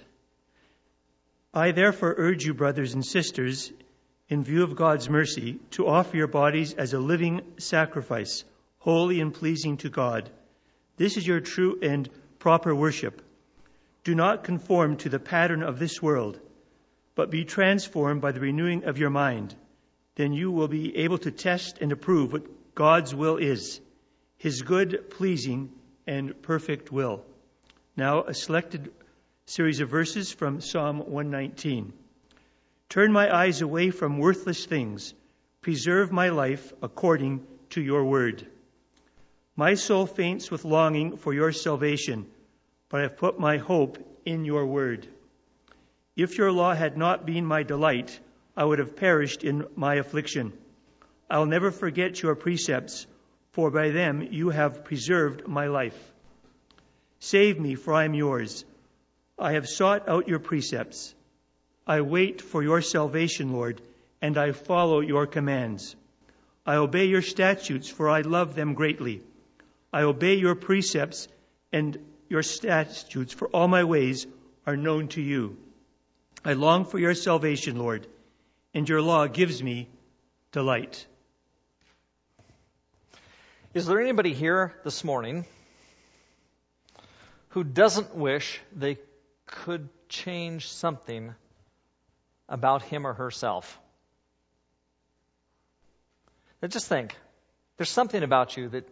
I 1.54 1.72
therefore 1.72 2.14
urge 2.18 2.46
you, 2.46 2.54
brothers 2.54 2.94
and 2.94 3.06
sisters, 3.06 3.72
in 4.30 4.44
view 4.44 4.64
of 4.64 4.76
God's 4.76 5.10
mercy, 5.10 5.60
to 5.72 5.88
offer 5.88 6.16
your 6.16 6.28
bodies 6.28 6.74
as 6.74 6.94
a 6.94 7.00
living 7.00 7.42
sacrifice, 7.58 8.44
holy 8.78 9.20
and 9.20 9.34
pleasing 9.34 9.78
to 9.78 9.90
God. 9.90 10.30
This 10.98 11.18
is 11.18 11.26
your 11.26 11.40
true 11.40 11.80
and 11.82 12.08
proper 12.38 12.74
worship. 12.74 13.24
Do 14.04 14.14
not 14.14 14.44
conform 14.44 14.98
to 14.98 15.10
the 15.10 15.20
pattern 15.20 15.64
of 15.64 15.80
this 15.80 16.02
world, 16.02 16.40
but 17.16 17.32
be 17.32 17.44
transformed 17.44 18.22
by 18.22 18.32
the 18.32 18.40
renewing 18.40 18.84
of 18.86 19.00
your 19.00 19.10
mind. 19.10 19.56
Then 20.16 20.34
you 20.34 20.52
will 20.52 20.68
be 20.68 20.98
able 20.98 21.18
to 21.20 21.32
test 21.32 21.80
and 21.82 21.92
approve 21.92 22.32
what 22.32 22.76
God's 22.76 23.16
will 23.16 23.38
is, 23.38 23.82
his 24.38 24.62
good, 24.62 25.10
pleasing, 25.10 25.72
and 26.06 26.40
perfect 26.42 26.92
will. 26.92 27.26
Now, 27.98 28.24
a 28.24 28.34
selected 28.34 28.92
series 29.48 29.80
of 29.80 29.90
verses 29.90 30.32
from 30.32 30.62
Psalm 30.62 31.00
119. 31.00 31.94
Turn 32.90 33.12
my 33.12 33.34
eyes 33.34 33.62
away 33.62 33.92
from 33.92 34.18
worthless 34.18 34.66
things. 34.66 35.14
Preserve 35.62 36.12
my 36.12 36.30
life 36.30 36.74
according 36.82 37.46
to 37.70 37.82
your 37.82 38.04
word. 38.04 38.48
My 39.56 39.76
soul 39.76 40.08
faints 40.08 40.50
with 40.50 40.66
longing 40.66 41.18
for 41.18 41.32
your 41.32 41.52
salvation, 41.52 42.26
but 42.90 43.02
I 43.02 43.04
have 43.04 43.18
put 43.18 43.40
my 43.40 43.58
hope 43.58 44.00
in 44.26 44.44
your 44.44 44.66
word. 44.66 45.08
If 46.16 46.40
your 46.40 46.52
law 46.52 46.74
had 46.74 46.98
not 46.98 47.28
been 47.28 47.46
my 47.46 47.62
delight, 47.62 48.20
I 48.58 48.66
would 48.66 48.80
have 48.80 48.96
perished 48.96 49.44
in 49.44 49.68
my 49.76 49.96
affliction. 49.96 50.54
I'll 51.30 51.46
never 51.46 51.70
forget 51.70 52.22
your 52.24 52.34
precepts, 52.34 53.06
for 53.52 53.70
by 53.70 53.92
them 53.92 54.28
you 54.32 54.50
have 54.50 54.84
preserved 54.84 55.48
my 55.48 55.68
life. 55.68 55.98
Save 57.20 57.60
me, 57.60 57.76
for 57.76 57.94
I 57.94 58.06
am 58.06 58.16
yours. 58.16 58.66
I 59.38 59.52
have 59.54 59.70
sought 59.70 60.10
out 60.10 60.28
your 60.28 60.40
precepts. 60.40 61.14
I 61.90 62.02
wait 62.02 62.40
for 62.40 62.62
your 62.62 62.84
salvation, 62.84 63.52
Lord, 63.52 63.82
and 64.22 64.38
I 64.38 64.52
follow 64.52 65.00
your 65.00 65.26
commands. 65.26 65.96
I 66.64 66.76
obey 66.76 67.06
your 67.06 67.24
statutes, 67.24 67.90
for 67.90 68.08
I 68.08 68.22
love 68.22 68.54
them 68.54 68.76
greatly. 68.76 69.24
I 69.92 70.04
obey 70.04 70.36
your 70.36 70.54
precepts 70.54 71.28
and 71.74 71.98
your 72.30 72.44
statutes, 72.44 73.34
for 73.34 73.48
all 73.48 73.68
my 73.68 73.86
ways 73.86 74.28
are 74.68 74.78
known 74.78 75.08
to 75.10 75.22
you. 75.22 75.58
I 76.46 76.54
long 76.54 76.86
for 76.86 77.00
your 77.00 77.16
salvation, 77.16 77.80
Lord, 77.80 78.06
and 78.76 78.88
your 78.88 79.02
law 79.02 79.26
gives 79.26 79.64
me 79.64 79.88
delight. 80.52 81.08
Is 83.74 83.88
there 83.88 84.00
anybody 84.00 84.34
here 84.36 84.76
this 84.84 85.04
morning 85.04 85.44
who 87.50 87.64
doesn't 87.64 88.14
wish 88.14 88.62
they 88.76 89.00
could 89.48 89.90
change 90.08 90.70
something 90.70 91.34
about 92.50 92.84
him 92.84 93.08
or 93.08 93.14
herself? 93.14 93.80
Now 96.62 96.68
just 96.68 96.88
think 96.88 97.16
there's 97.78 97.92
something 97.92 98.22
about 98.24 98.58
you 98.58 98.70
that 98.70 98.88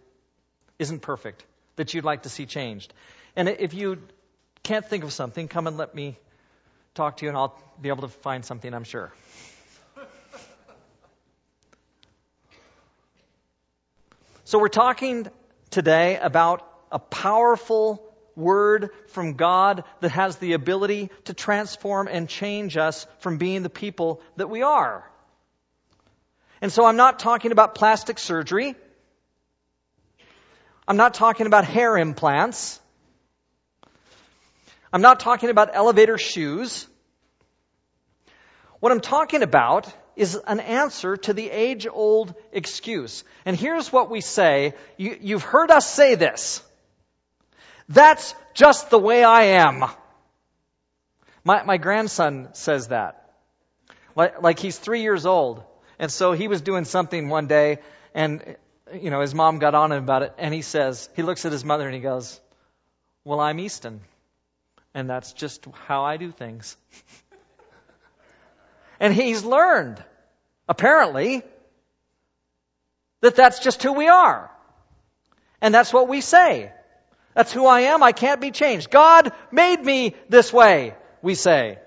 isn't 0.79 1.01
perfect, 1.01 1.43
that 1.75 1.93
you'd 1.93 2.05
like 2.05 2.23
to 2.23 2.29
see 2.29 2.45
changed. 2.45 2.93
And 3.35 3.49
if 3.49 3.73
you 3.73 4.01
can't 4.63 4.85
think 4.85 5.03
of 5.03 5.11
something, 5.11 5.47
come 5.47 5.67
and 5.67 5.77
let 5.77 5.93
me 5.93 6.17
talk 6.95 7.17
to 7.17 7.25
you, 7.25 7.29
and 7.29 7.37
I'll 7.37 7.61
be 7.81 7.89
able 7.89 8.01
to 8.01 8.07
find 8.07 8.45
something, 8.45 8.73
I'm 8.73 8.83
sure. 8.83 9.11
So, 14.45 14.59
we're 14.59 14.69
talking 14.69 15.27
today 15.71 16.17
about 16.17 16.65
a 16.89 16.99
powerful 16.99 18.06
word 18.37 18.91
from 19.07 19.33
God 19.33 19.83
that 19.99 20.11
has 20.11 20.37
the 20.37 20.53
ability 20.53 21.09
to 21.25 21.33
transform 21.33 22.07
and 22.07 22.29
change 22.29 22.77
us 22.77 23.05
from 23.19 23.37
being 23.37 23.63
the 23.63 23.69
people 23.69 24.21
that 24.37 24.49
we 24.49 24.61
are. 24.61 25.09
And 26.61 26.71
so, 26.71 26.85
I'm 26.85 26.95
not 26.95 27.19
talking 27.19 27.51
about 27.51 27.75
plastic 27.75 28.17
surgery. 28.17 28.75
I'm 30.87 30.97
not 30.97 31.13
talking 31.13 31.47
about 31.47 31.65
hair 31.65 31.97
implants. 31.97 32.79
I'm 34.93 35.01
not 35.01 35.19
talking 35.19 35.49
about 35.49 35.71
elevator 35.73 36.17
shoes. 36.17 36.87
What 38.79 38.91
I'm 38.91 39.01
talking 39.01 39.43
about 39.43 39.91
is 40.15 40.39
an 40.47 40.59
answer 40.59 41.17
to 41.17 41.33
the 41.33 41.49
age 41.49 41.87
old 41.91 42.33
excuse. 42.51 43.23
And 43.45 43.55
here's 43.55 43.91
what 43.91 44.09
we 44.09 44.21
say. 44.21 44.73
You, 44.97 45.35
have 45.35 45.43
heard 45.43 45.71
us 45.71 45.89
say 45.89 46.15
this. 46.15 46.63
That's 47.89 48.35
just 48.53 48.89
the 48.89 48.99
way 48.99 49.23
I 49.23 49.43
am. 49.63 49.85
My, 51.43 51.63
my 51.63 51.77
grandson 51.77 52.49
says 52.53 52.89
that. 52.89 53.31
Like, 54.15 54.41
like 54.41 54.59
he's 54.59 54.77
three 54.77 55.01
years 55.01 55.25
old. 55.25 55.63
And 55.99 56.11
so 56.11 56.33
he 56.33 56.47
was 56.47 56.61
doing 56.61 56.85
something 56.85 57.29
one 57.29 57.47
day 57.47 57.79
and, 58.13 58.57
you 58.93 59.09
know, 59.09 59.21
his 59.21 59.33
mom 59.33 59.59
got 59.59 59.73
on 59.73 59.91
him 59.91 60.03
about 60.03 60.23
it 60.23 60.33
and 60.37 60.53
he 60.53 60.61
says, 60.61 61.09
he 61.15 61.23
looks 61.23 61.45
at 61.45 61.51
his 61.51 61.63
mother 61.63 61.85
and 61.85 61.95
he 61.95 62.01
goes, 62.01 62.39
well, 63.23 63.39
I'm 63.39 63.59
Easton 63.59 64.01
and 64.93 65.09
that's 65.09 65.33
just 65.33 65.65
how 65.85 66.03
I 66.03 66.17
do 66.17 66.31
things. 66.31 66.75
and 68.99 69.13
he's 69.13 69.43
learned, 69.43 70.03
apparently, 70.67 71.43
that 73.21 73.35
that's 73.35 73.59
just 73.59 73.83
who 73.83 73.93
we 73.93 74.07
are. 74.07 74.51
And 75.61 75.73
that's 75.73 75.93
what 75.93 76.07
we 76.07 76.21
say. 76.21 76.71
That's 77.37 77.53
who 77.53 77.67
I 77.67 77.81
am. 77.81 78.01
I 78.01 78.13
can't 78.13 78.41
be 78.41 78.49
changed. 78.49 78.89
God 78.89 79.31
made 79.51 79.79
me 79.79 80.15
this 80.27 80.51
way, 80.51 80.95
we 81.21 81.35
say. 81.35 81.77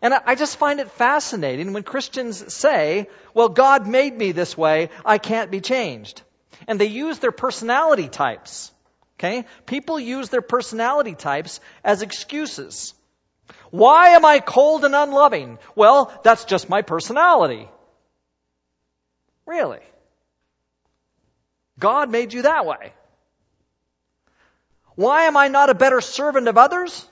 And 0.00 0.14
I 0.14 0.34
just 0.34 0.56
find 0.56 0.80
it 0.80 0.90
fascinating 0.92 1.74
when 1.74 1.82
Christians 1.82 2.54
say, 2.54 3.08
well, 3.34 3.50
God 3.50 3.86
made 3.86 4.16
me 4.16 4.32
this 4.32 4.56
way. 4.56 4.88
I 5.04 5.18
can't 5.18 5.50
be 5.50 5.60
changed. 5.60 6.22
And 6.66 6.80
they 6.80 6.86
use 6.86 7.18
their 7.18 7.32
personality 7.32 8.08
types. 8.08 8.72
Okay? 9.18 9.44
People 9.66 10.00
use 10.00 10.30
their 10.30 10.40
personality 10.40 11.14
types 11.14 11.60
as 11.84 12.00
excuses. 12.00 12.94
Why 13.70 14.16
am 14.16 14.24
I 14.24 14.40
cold 14.40 14.86
and 14.86 14.94
unloving? 14.94 15.58
Well, 15.76 16.10
that's 16.24 16.46
just 16.46 16.70
my 16.70 16.80
personality. 16.80 17.68
Really? 19.44 19.80
God 21.78 22.10
made 22.10 22.32
you 22.32 22.40
that 22.42 22.64
way. 22.64 22.94
Why 24.94 25.24
am 25.24 25.36
I 25.36 25.48
not 25.48 25.70
a 25.70 25.74
better 25.74 26.00
servant 26.00 26.48
of 26.48 26.56
others? 26.56 27.06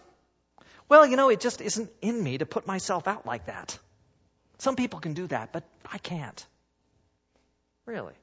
Well, 0.89 1.07
you 1.07 1.17
know, 1.17 1.31
it 1.31 1.41
just 1.41 1.61
isn't 1.61 1.91
in 2.01 2.23
me 2.23 2.39
to 2.39 2.47
put 2.47 2.67
myself 2.67 3.09
out 3.09 3.27
like 3.27 3.47
that. 3.47 3.79
Some 4.59 4.77
people 4.77 5.01
can 5.01 5.15
do 5.15 5.27
that, 5.29 5.53
but 5.53 5.65
I 5.91 5.99
can't. 5.99 6.47
Really? 7.87 8.15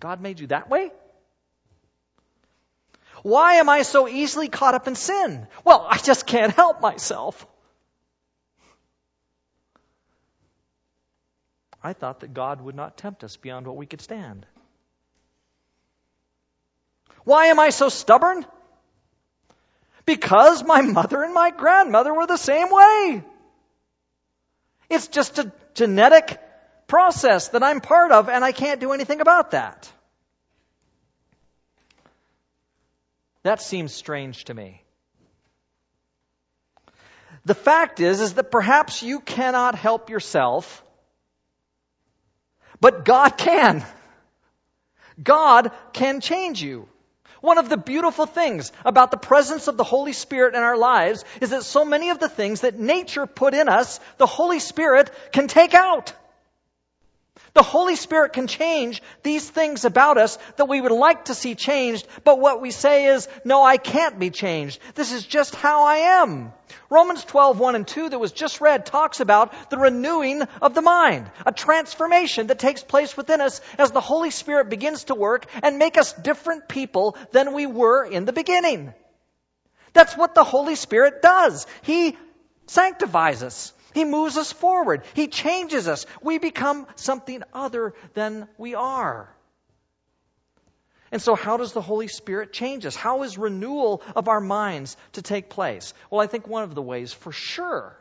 God 0.00 0.20
made 0.20 0.40
you 0.40 0.48
that 0.48 0.68
way? 0.68 0.90
Why 3.22 3.54
am 3.54 3.68
I 3.68 3.82
so 3.82 4.08
easily 4.08 4.48
caught 4.48 4.74
up 4.74 4.88
in 4.88 4.94
sin? 4.94 5.46
Well, 5.64 5.86
I 5.88 5.98
just 5.98 6.26
can't 6.26 6.52
help 6.52 6.80
myself. 6.80 7.46
I 11.82 11.92
thought 11.92 12.20
that 12.20 12.34
God 12.34 12.60
would 12.60 12.74
not 12.74 12.96
tempt 12.96 13.22
us 13.24 13.36
beyond 13.36 13.66
what 13.66 13.76
we 13.76 13.86
could 13.86 14.00
stand. 14.00 14.46
Why 17.24 17.46
am 17.46 17.60
I 17.60 17.70
so 17.70 17.88
stubborn? 17.88 18.44
Because 20.08 20.64
my 20.64 20.80
mother 20.80 21.22
and 21.22 21.34
my 21.34 21.50
grandmother 21.50 22.14
were 22.14 22.26
the 22.26 22.38
same 22.38 22.70
way. 22.70 23.22
It's 24.88 25.08
just 25.08 25.38
a 25.38 25.52
genetic 25.74 26.40
process 26.86 27.48
that 27.48 27.62
I'm 27.62 27.82
part 27.82 28.10
of, 28.10 28.30
and 28.30 28.42
I 28.42 28.52
can't 28.52 28.80
do 28.80 28.92
anything 28.92 29.20
about 29.20 29.50
that. 29.50 29.92
That 33.42 33.60
seems 33.60 33.92
strange 33.92 34.46
to 34.46 34.54
me. 34.54 34.82
The 37.44 37.54
fact 37.54 38.00
is, 38.00 38.22
is 38.22 38.32
that 38.32 38.50
perhaps 38.50 39.02
you 39.02 39.20
cannot 39.20 39.74
help 39.74 40.08
yourself, 40.08 40.82
but 42.80 43.04
God 43.04 43.36
can. 43.36 43.84
God 45.22 45.70
can 45.92 46.22
change 46.22 46.62
you. 46.62 46.88
One 47.40 47.58
of 47.58 47.68
the 47.68 47.76
beautiful 47.76 48.26
things 48.26 48.72
about 48.84 49.10
the 49.10 49.16
presence 49.16 49.68
of 49.68 49.76
the 49.76 49.84
Holy 49.84 50.12
Spirit 50.12 50.54
in 50.54 50.62
our 50.62 50.76
lives 50.76 51.24
is 51.40 51.50
that 51.50 51.64
so 51.64 51.84
many 51.84 52.10
of 52.10 52.18
the 52.18 52.28
things 52.28 52.62
that 52.62 52.78
nature 52.78 53.26
put 53.26 53.54
in 53.54 53.68
us, 53.68 54.00
the 54.16 54.26
Holy 54.26 54.58
Spirit 54.58 55.10
can 55.32 55.46
take 55.46 55.74
out. 55.74 56.12
The 57.54 57.62
Holy 57.62 57.96
Spirit 57.96 58.32
can 58.32 58.46
change 58.46 59.02
these 59.22 59.48
things 59.48 59.84
about 59.84 60.18
us 60.18 60.38
that 60.56 60.68
we 60.68 60.80
would 60.80 60.92
like 60.92 61.26
to 61.26 61.34
see 61.34 61.54
changed, 61.54 62.06
but 62.24 62.38
what 62.38 62.60
we 62.60 62.70
say 62.70 63.06
is, 63.06 63.28
no, 63.44 63.62
I 63.62 63.78
can't 63.78 64.18
be 64.18 64.30
changed. 64.30 64.80
This 64.94 65.12
is 65.12 65.24
just 65.26 65.54
how 65.54 65.84
I 65.84 65.96
am. 66.22 66.52
Romans 66.90 67.24
12, 67.24 67.58
1 67.58 67.74
and 67.74 67.86
2 67.86 68.10
that 68.10 68.18
was 68.18 68.32
just 68.32 68.60
read 68.60 68.86
talks 68.86 69.20
about 69.20 69.70
the 69.70 69.78
renewing 69.78 70.42
of 70.62 70.74
the 70.74 70.82
mind, 70.82 71.30
a 71.46 71.52
transformation 71.52 72.48
that 72.48 72.58
takes 72.58 72.82
place 72.82 73.16
within 73.16 73.40
us 73.40 73.60
as 73.78 73.90
the 73.90 74.00
Holy 74.00 74.30
Spirit 74.30 74.68
begins 74.68 75.04
to 75.04 75.14
work 75.14 75.46
and 75.62 75.78
make 75.78 75.98
us 75.98 76.12
different 76.12 76.68
people 76.68 77.16
than 77.32 77.54
we 77.54 77.66
were 77.66 78.04
in 78.04 78.24
the 78.24 78.32
beginning. 78.32 78.92
That's 79.92 80.16
what 80.16 80.34
the 80.34 80.44
Holy 80.44 80.74
Spirit 80.74 81.22
does. 81.22 81.66
He 81.82 82.16
sanctifies 82.66 83.42
us. 83.42 83.72
He 83.98 84.04
moves 84.04 84.36
us 84.36 84.52
forward. 84.52 85.02
He 85.14 85.26
changes 85.26 85.88
us. 85.88 86.06
We 86.22 86.38
become 86.38 86.86
something 86.94 87.42
other 87.52 87.94
than 88.14 88.46
we 88.56 88.76
are. 88.76 89.28
And 91.10 91.20
so, 91.20 91.34
how 91.34 91.56
does 91.56 91.72
the 91.72 91.82
Holy 91.82 92.06
Spirit 92.06 92.52
change 92.52 92.86
us? 92.86 92.94
How 92.94 93.24
is 93.24 93.36
renewal 93.36 94.04
of 94.14 94.28
our 94.28 94.40
minds 94.40 94.96
to 95.14 95.22
take 95.22 95.50
place? 95.50 95.94
Well, 96.10 96.20
I 96.20 96.28
think 96.28 96.46
one 96.46 96.62
of 96.62 96.76
the 96.76 96.82
ways, 96.82 97.12
for 97.12 97.32
sure, 97.32 97.98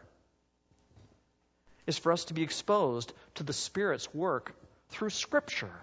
is 1.87 1.97
for 1.97 2.11
us 2.11 2.25
to 2.25 2.35
be 2.35 2.43
exposed 2.43 3.11
to 3.35 3.43
the 3.43 3.51
Spirit's 3.51 4.13
work 4.13 4.53
through 4.89 5.09
Scripture. 5.09 5.73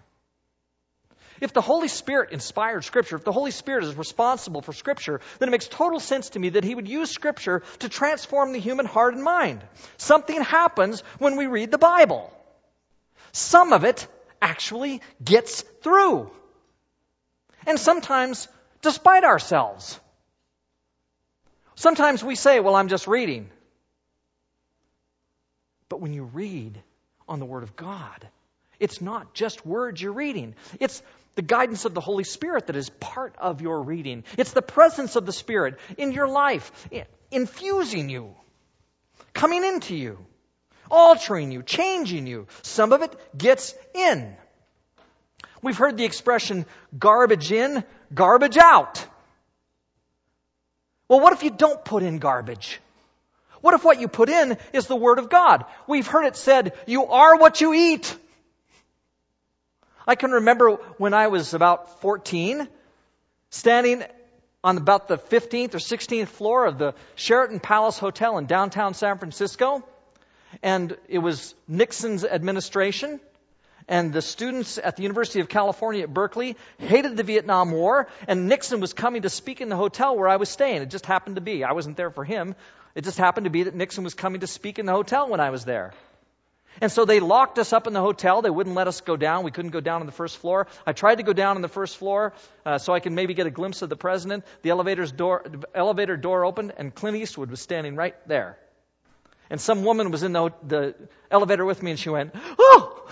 If 1.40 1.52
the 1.52 1.60
Holy 1.60 1.88
Spirit 1.88 2.30
inspired 2.32 2.84
Scripture, 2.84 3.16
if 3.16 3.24
the 3.24 3.32
Holy 3.32 3.50
Spirit 3.50 3.84
is 3.84 3.96
responsible 3.96 4.62
for 4.62 4.72
Scripture, 4.72 5.20
then 5.38 5.48
it 5.48 5.52
makes 5.52 5.68
total 5.68 6.00
sense 6.00 6.30
to 6.30 6.38
me 6.38 6.50
that 6.50 6.64
He 6.64 6.74
would 6.74 6.88
use 6.88 7.10
Scripture 7.10 7.62
to 7.80 7.88
transform 7.88 8.52
the 8.52 8.60
human 8.60 8.86
heart 8.86 9.14
and 9.14 9.22
mind. 9.22 9.62
Something 9.96 10.42
happens 10.42 11.00
when 11.18 11.36
we 11.36 11.46
read 11.46 11.70
the 11.70 11.78
Bible. 11.78 12.32
Some 13.32 13.72
of 13.72 13.84
it 13.84 14.06
actually 14.40 15.00
gets 15.22 15.62
through. 15.82 16.30
And 17.66 17.78
sometimes 17.78 18.48
despite 18.82 19.24
ourselves. 19.24 19.98
Sometimes 21.74 22.22
we 22.22 22.36
say, 22.36 22.60
well, 22.60 22.76
I'm 22.76 22.88
just 22.88 23.08
reading. 23.08 23.50
But 25.88 26.00
when 26.00 26.12
you 26.12 26.24
read 26.24 26.80
on 27.28 27.40
the 27.40 27.46
Word 27.46 27.62
of 27.62 27.74
God, 27.74 28.28
it's 28.78 29.00
not 29.00 29.34
just 29.34 29.64
words 29.66 30.00
you're 30.00 30.12
reading. 30.12 30.54
It's 30.78 31.02
the 31.34 31.42
guidance 31.42 31.84
of 31.84 31.94
the 31.94 32.00
Holy 32.00 32.24
Spirit 32.24 32.66
that 32.68 32.76
is 32.76 32.90
part 32.90 33.34
of 33.38 33.60
your 33.60 33.82
reading. 33.82 34.24
It's 34.38 34.52
the 34.52 34.62
presence 34.62 35.16
of 35.16 35.26
the 35.26 35.32
Spirit 35.32 35.78
in 35.98 36.12
your 36.12 36.28
life, 36.28 36.88
infusing 37.30 38.08
you, 38.08 38.34
coming 39.32 39.64
into 39.64 39.96
you, 39.96 40.18
altering 40.90 41.50
you, 41.50 41.62
changing 41.62 42.26
you. 42.26 42.46
Some 42.62 42.92
of 42.92 43.02
it 43.02 43.14
gets 43.36 43.74
in. 43.94 44.36
We've 45.62 45.78
heard 45.78 45.96
the 45.96 46.04
expression 46.04 46.66
garbage 46.98 47.50
in, 47.50 47.84
garbage 48.12 48.58
out. 48.58 49.04
Well, 51.08 51.20
what 51.20 51.32
if 51.32 51.42
you 51.42 51.50
don't 51.50 51.84
put 51.84 52.02
in 52.02 52.18
garbage? 52.18 52.80
What 53.60 53.74
if 53.74 53.82
what 53.82 53.98
you 53.98 54.08
put 54.08 54.28
in 54.28 54.58
is 54.74 54.86
the 54.86 54.96
Word 54.96 55.18
of 55.18 55.30
God? 55.30 55.64
We've 55.86 56.06
heard 56.06 56.26
it 56.26 56.36
said, 56.36 56.74
you 56.86 57.06
are 57.06 57.38
what 57.38 57.62
you 57.62 57.72
eat. 57.72 58.14
I 60.06 60.16
can 60.16 60.32
remember 60.32 60.72
when 60.98 61.14
I 61.14 61.28
was 61.28 61.54
about 61.54 62.00
14, 62.02 62.68
standing 63.50 64.04
on 64.62 64.76
about 64.76 65.08
the 65.08 65.16
15th 65.16 65.74
or 65.74 65.78
16th 65.78 66.28
floor 66.28 66.66
of 66.66 66.78
the 66.78 66.94
Sheraton 67.14 67.60
Palace 67.60 67.98
Hotel 67.98 68.36
in 68.38 68.46
downtown 68.46 68.94
San 68.94 69.18
Francisco. 69.18 69.82
And 70.62 70.96
it 71.08 71.18
was 71.18 71.54
Nixon's 71.66 72.24
administration. 72.24 73.18
And 73.88 74.12
the 74.12 74.22
students 74.22 74.78
at 74.78 74.96
the 74.96 75.02
University 75.02 75.40
of 75.40 75.48
California 75.48 76.02
at 76.02 76.12
Berkeley 76.12 76.56
hated 76.78 77.16
the 77.16 77.22
Vietnam 77.22 77.72
War. 77.72 78.08
And 78.28 78.48
Nixon 78.48 78.80
was 78.80 78.92
coming 78.92 79.22
to 79.22 79.30
speak 79.30 79.60
in 79.60 79.68
the 79.68 79.76
hotel 79.76 80.16
where 80.16 80.28
I 80.28 80.36
was 80.36 80.48
staying. 80.48 80.82
It 80.82 80.90
just 80.90 81.06
happened 81.06 81.36
to 81.36 81.42
be. 81.42 81.64
I 81.64 81.72
wasn't 81.72 81.96
there 81.96 82.10
for 82.10 82.24
him. 82.24 82.54
It 82.94 83.04
just 83.04 83.18
happened 83.18 83.44
to 83.44 83.50
be 83.50 83.64
that 83.64 83.74
Nixon 83.74 84.04
was 84.04 84.14
coming 84.14 84.40
to 84.40 84.46
speak 84.46 84.78
in 84.78 84.86
the 84.86 84.92
hotel 84.92 85.28
when 85.28 85.40
I 85.40 85.50
was 85.50 85.64
there. 85.64 85.92
And 86.80 86.90
so 86.90 87.04
they 87.04 87.20
locked 87.20 87.58
us 87.58 87.72
up 87.72 87.86
in 87.86 87.92
the 87.92 88.00
hotel. 88.00 88.42
They 88.42 88.50
wouldn't 88.50 88.74
let 88.74 88.88
us 88.88 89.00
go 89.00 89.16
down. 89.16 89.44
We 89.44 89.50
couldn't 89.50 89.70
go 89.70 89.80
down 89.80 90.00
on 90.00 90.06
the 90.06 90.12
first 90.12 90.38
floor. 90.38 90.66
I 90.86 90.92
tried 90.92 91.16
to 91.16 91.22
go 91.22 91.32
down 91.32 91.56
on 91.56 91.62
the 91.62 91.68
first 91.68 91.96
floor 91.96 92.32
uh, 92.66 92.78
so 92.78 92.92
I 92.92 93.00
could 93.00 93.12
maybe 93.12 93.34
get 93.34 93.46
a 93.46 93.50
glimpse 93.50 93.82
of 93.82 93.88
the 93.88 93.96
president. 93.96 94.44
The 94.62 94.70
elevator's 94.70 95.12
door, 95.12 95.44
elevator 95.74 96.16
door 96.16 96.44
opened, 96.44 96.72
and 96.76 96.94
Clint 96.94 97.16
Eastwood 97.16 97.50
was 97.50 97.60
standing 97.60 97.96
right 97.96 98.14
there. 98.26 98.58
And 99.50 99.60
some 99.60 99.84
woman 99.84 100.10
was 100.10 100.22
in 100.22 100.32
the, 100.32 100.50
the 100.66 100.94
elevator 101.30 101.64
with 101.64 101.82
me, 101.82 101.90
and 101.92 102.00
she 102.00 102.08
went, 102.08 102.34
"Oh!" 102.58 103.06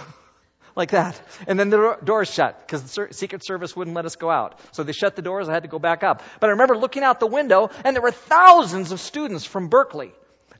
like 0.75 0.91
that. 0.91 1.21
And 1.47 1.61
then 1.61 1.71
the 1.71 1.99
doors 2.03 2.33
shut 2.33 2.59
because 2.61 2.83
the 2.83 3.09
Secret 3.13 3.45
Service 3.45 3.77
wouldn't 3.77 3.95
let 3.95 4.07
us 4.07 4.17
go 4.17 4.31
out. 4.31 4.59
So 4.73 4.83
they 4.83 4.93
shut 4.93 5.17
the 5.17 5.23
doors. 5.23 5.49
I 5.49 5.53
had 5.53 5.63
to 5.65 5.69
go 5.69 5.79
back 5.79 6.03
up. 6.03 6.23
But 6.41 6.49
I 6.49 6.51
remember 6.53 6.77
looking 6.77 7.03
out 7.03 7.21
the 7.21 7.27
window, 7.27 7.71
and 7.85 7.95
there 7.95 8.03
were 8.03 8.11
thousands 8.11 8.93
of 8.93 9.01
students 9.01 9.45
from 9.45 9.69
Berkeley 9.69 10.13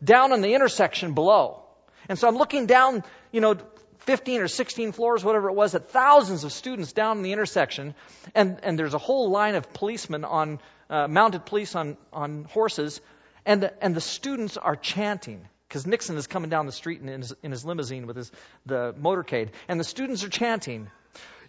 down 0.03 0.33
on 0.33 0.41
the 0.41 0.55
intersection 0.55 1.15
below. 1.15 1.62
And 2.09 2.19
so 2.19 2.29
I'm 2.29 2.37
looking 2.37 2.67
down, 2.67 3.05
you 3.31 3.41
know, 3.41 3.57
15 4.01 4.41
or 4.41 4.49
16 4.49 4.93
floors, 4.93 5.25
whatever 5.25 5.49
it 5.49 5.55
was, 5.55 5.75
at 5.75 5.91
thousands 5.91 6.45
of 6.45 6.53
students 6.53 6.93
down 6.93 7.19
in 7.19 7.23
the 7.23 7.33
intersection, 7.33 7.95
and, 8.35 8.59
and 8.63 8.79
there's 8.79 8.95
a 8.95 8.99
whole 8.99 9.31
line 9.31 9.55
of 9.55 9.73
policemen 9.73 10.25
on, 10.25 10.59
uh, 10.91 11.07
mounted 11.07 11.47
police 11.47 11.75
on, 11.77 11.97
on 12.13 12.45
horses, 12.45 13.01
and 13.47 13.63
the, 13.63 13.85
and 13.85 13.95
the 13.95 14.01
students 14.01 14.57
are 14.57 14.77
chanting. 14.77 15.47
Because 15.69 15.87
Nixon 15.87 16.17
is 16.19 16.27
coming 16.27 16.51
down 16.51 16.67
the 16.67 16.73
street 16.73 17.01
in 17.01 17.09
his, 17.09 17.33
in 17.43 17.51
his 17.51 17.65
limousine 17.65 18.07
with 18.07 18.17
his, 18.17 18.31
the 18.67 18.95
motorcade, 19.01 19.51
and 19.69 19.81
the 19.81 19.85
students 19.85 20.23
are 20.25 20.29
chanting, 20.29 20.91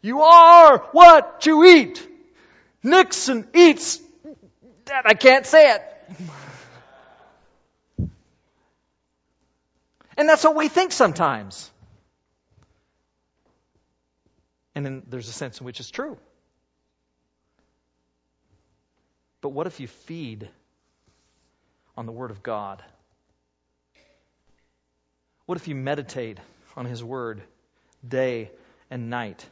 You 0.01 0.21
are 0.21 0.77
what 0.91 1.45
you 1.45 1.65
eat! 1.65 2.07
Nixon 2.83 3.47
eats! 3.53 3.99
Dad, 4.85 5.03
I 5.05 5.13
can't 5.13 5.45
say 5.45 5.71
it. 5.71 5.81
And 10.17 10.29
that's 10.29 10.43
what 10.43 10.55
we 10.55 10.67
think 10.67 10.91
sometimes. 10.91 11.69
And 14.75 14.85
then 14.85 15.03
there's 15.07 15.29
a 15.29 15.33
sense 15.33 15.59
in 15.59 15.65
which 15.65 15.79
it's 15.79 15.91
true. 15.91 16.17
But 19.41 19.49
what 19.49 19.67
if 19.67 19.79
you 19.79 19.87
feed 19.87 20.49
on 21.97 22.05
the 22.05 22.11
Word 22.11 22.31
of 22.31 22.41
God? 22.41 22.83
What 25.45 25.57
if 25.57 25.67
you 25.67 25.75
meditate 25.75 26.39
on 26.75 26.85
His 26.85 27.03
Word 27.03 27.43
day 28.07 28.51
and 28.89 29.09
night? 29.09 29.45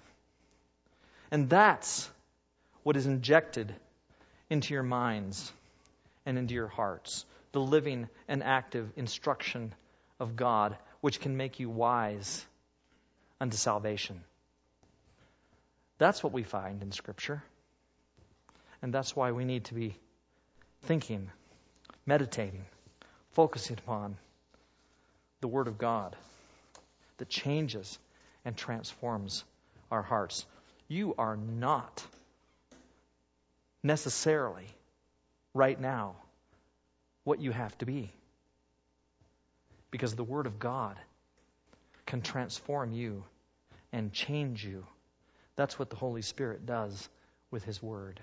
And 1.29 1.49
that's 1.49 2.09
what 2.83 2.95
is 2.95 3.05
injected 3.05 3.73
into 4.49 4.73
your 4.73 4.83
minds 4.83 5.51
and 6.25 6.37
into 6.37 6.53
your 6.53 6.67
hearts 6.67 7.25
the 7.51 7.59
living 7.59 8.07
and 8.27 8.43
active 8.43 8.89
instruction 8.95 9.73
of 10.21 10.35
God, 10.35 10.77
which 11.01 11.19
can 11.19 11.35
make 11.35 11.59
you 11.59 11.67
wise 11.67 12.45
unto 13.41 13.57
salvation. 13.57 14.21
That's 15.97 16.23
what 16.23 16.31
we 16.31 16.43
find 16.43 16.83
in 16.83 16.91
Scripture. 16.91 17.43
And 18.83 18.93
that's 18.93 19.15
why 19.15 19.31
we 19.31 19.45
need 19.45 19.65
to 19.65 19.73
be 19.73 19.95
thinking, 20.83 21.31
meditating, 22.05 22.65
focusing 23.31 23.77
upon 23.79 24.15
the 25.41 25.47
Word 25.47 25.67
of 25.67 25.79
God 25.79 26.15
that 27.17 27.27
changes 27.27 27.97
and 28.45 28.55
transforms 28.55 29.43
our 29.89 30.03
hearts. 30.03 30.45
You 30.87 31.15
are 31.17 31.35
not 31.35 32.05
necessarily 33.81 34.67
right 35.55 35.79
now 35.81 36.15
what 37.23 37.41
you 37.41 37.51
have 37.51 37.75
to 37.79 37.85
be 37.87 38.11
because 39.91 40.15
the 40.15 40.23
Word 40.23 40.47
of 40.47 40.57
God 40.59 40.97
can 42.05 42.21
transform 42.21 42.91
you 42.93 43.23
and 43.91 44.11
change 44.11 44.65
you. 44.65 44.85
That's 45.55 45.77
what 45.77 45.89
the 45.89 45.95
Holy 45.95 46.21
Spirit 46.21 46.65
does 46.65 47.09
with 47.51 47.63
His 47.63 47.83
Word. 47.83 48.19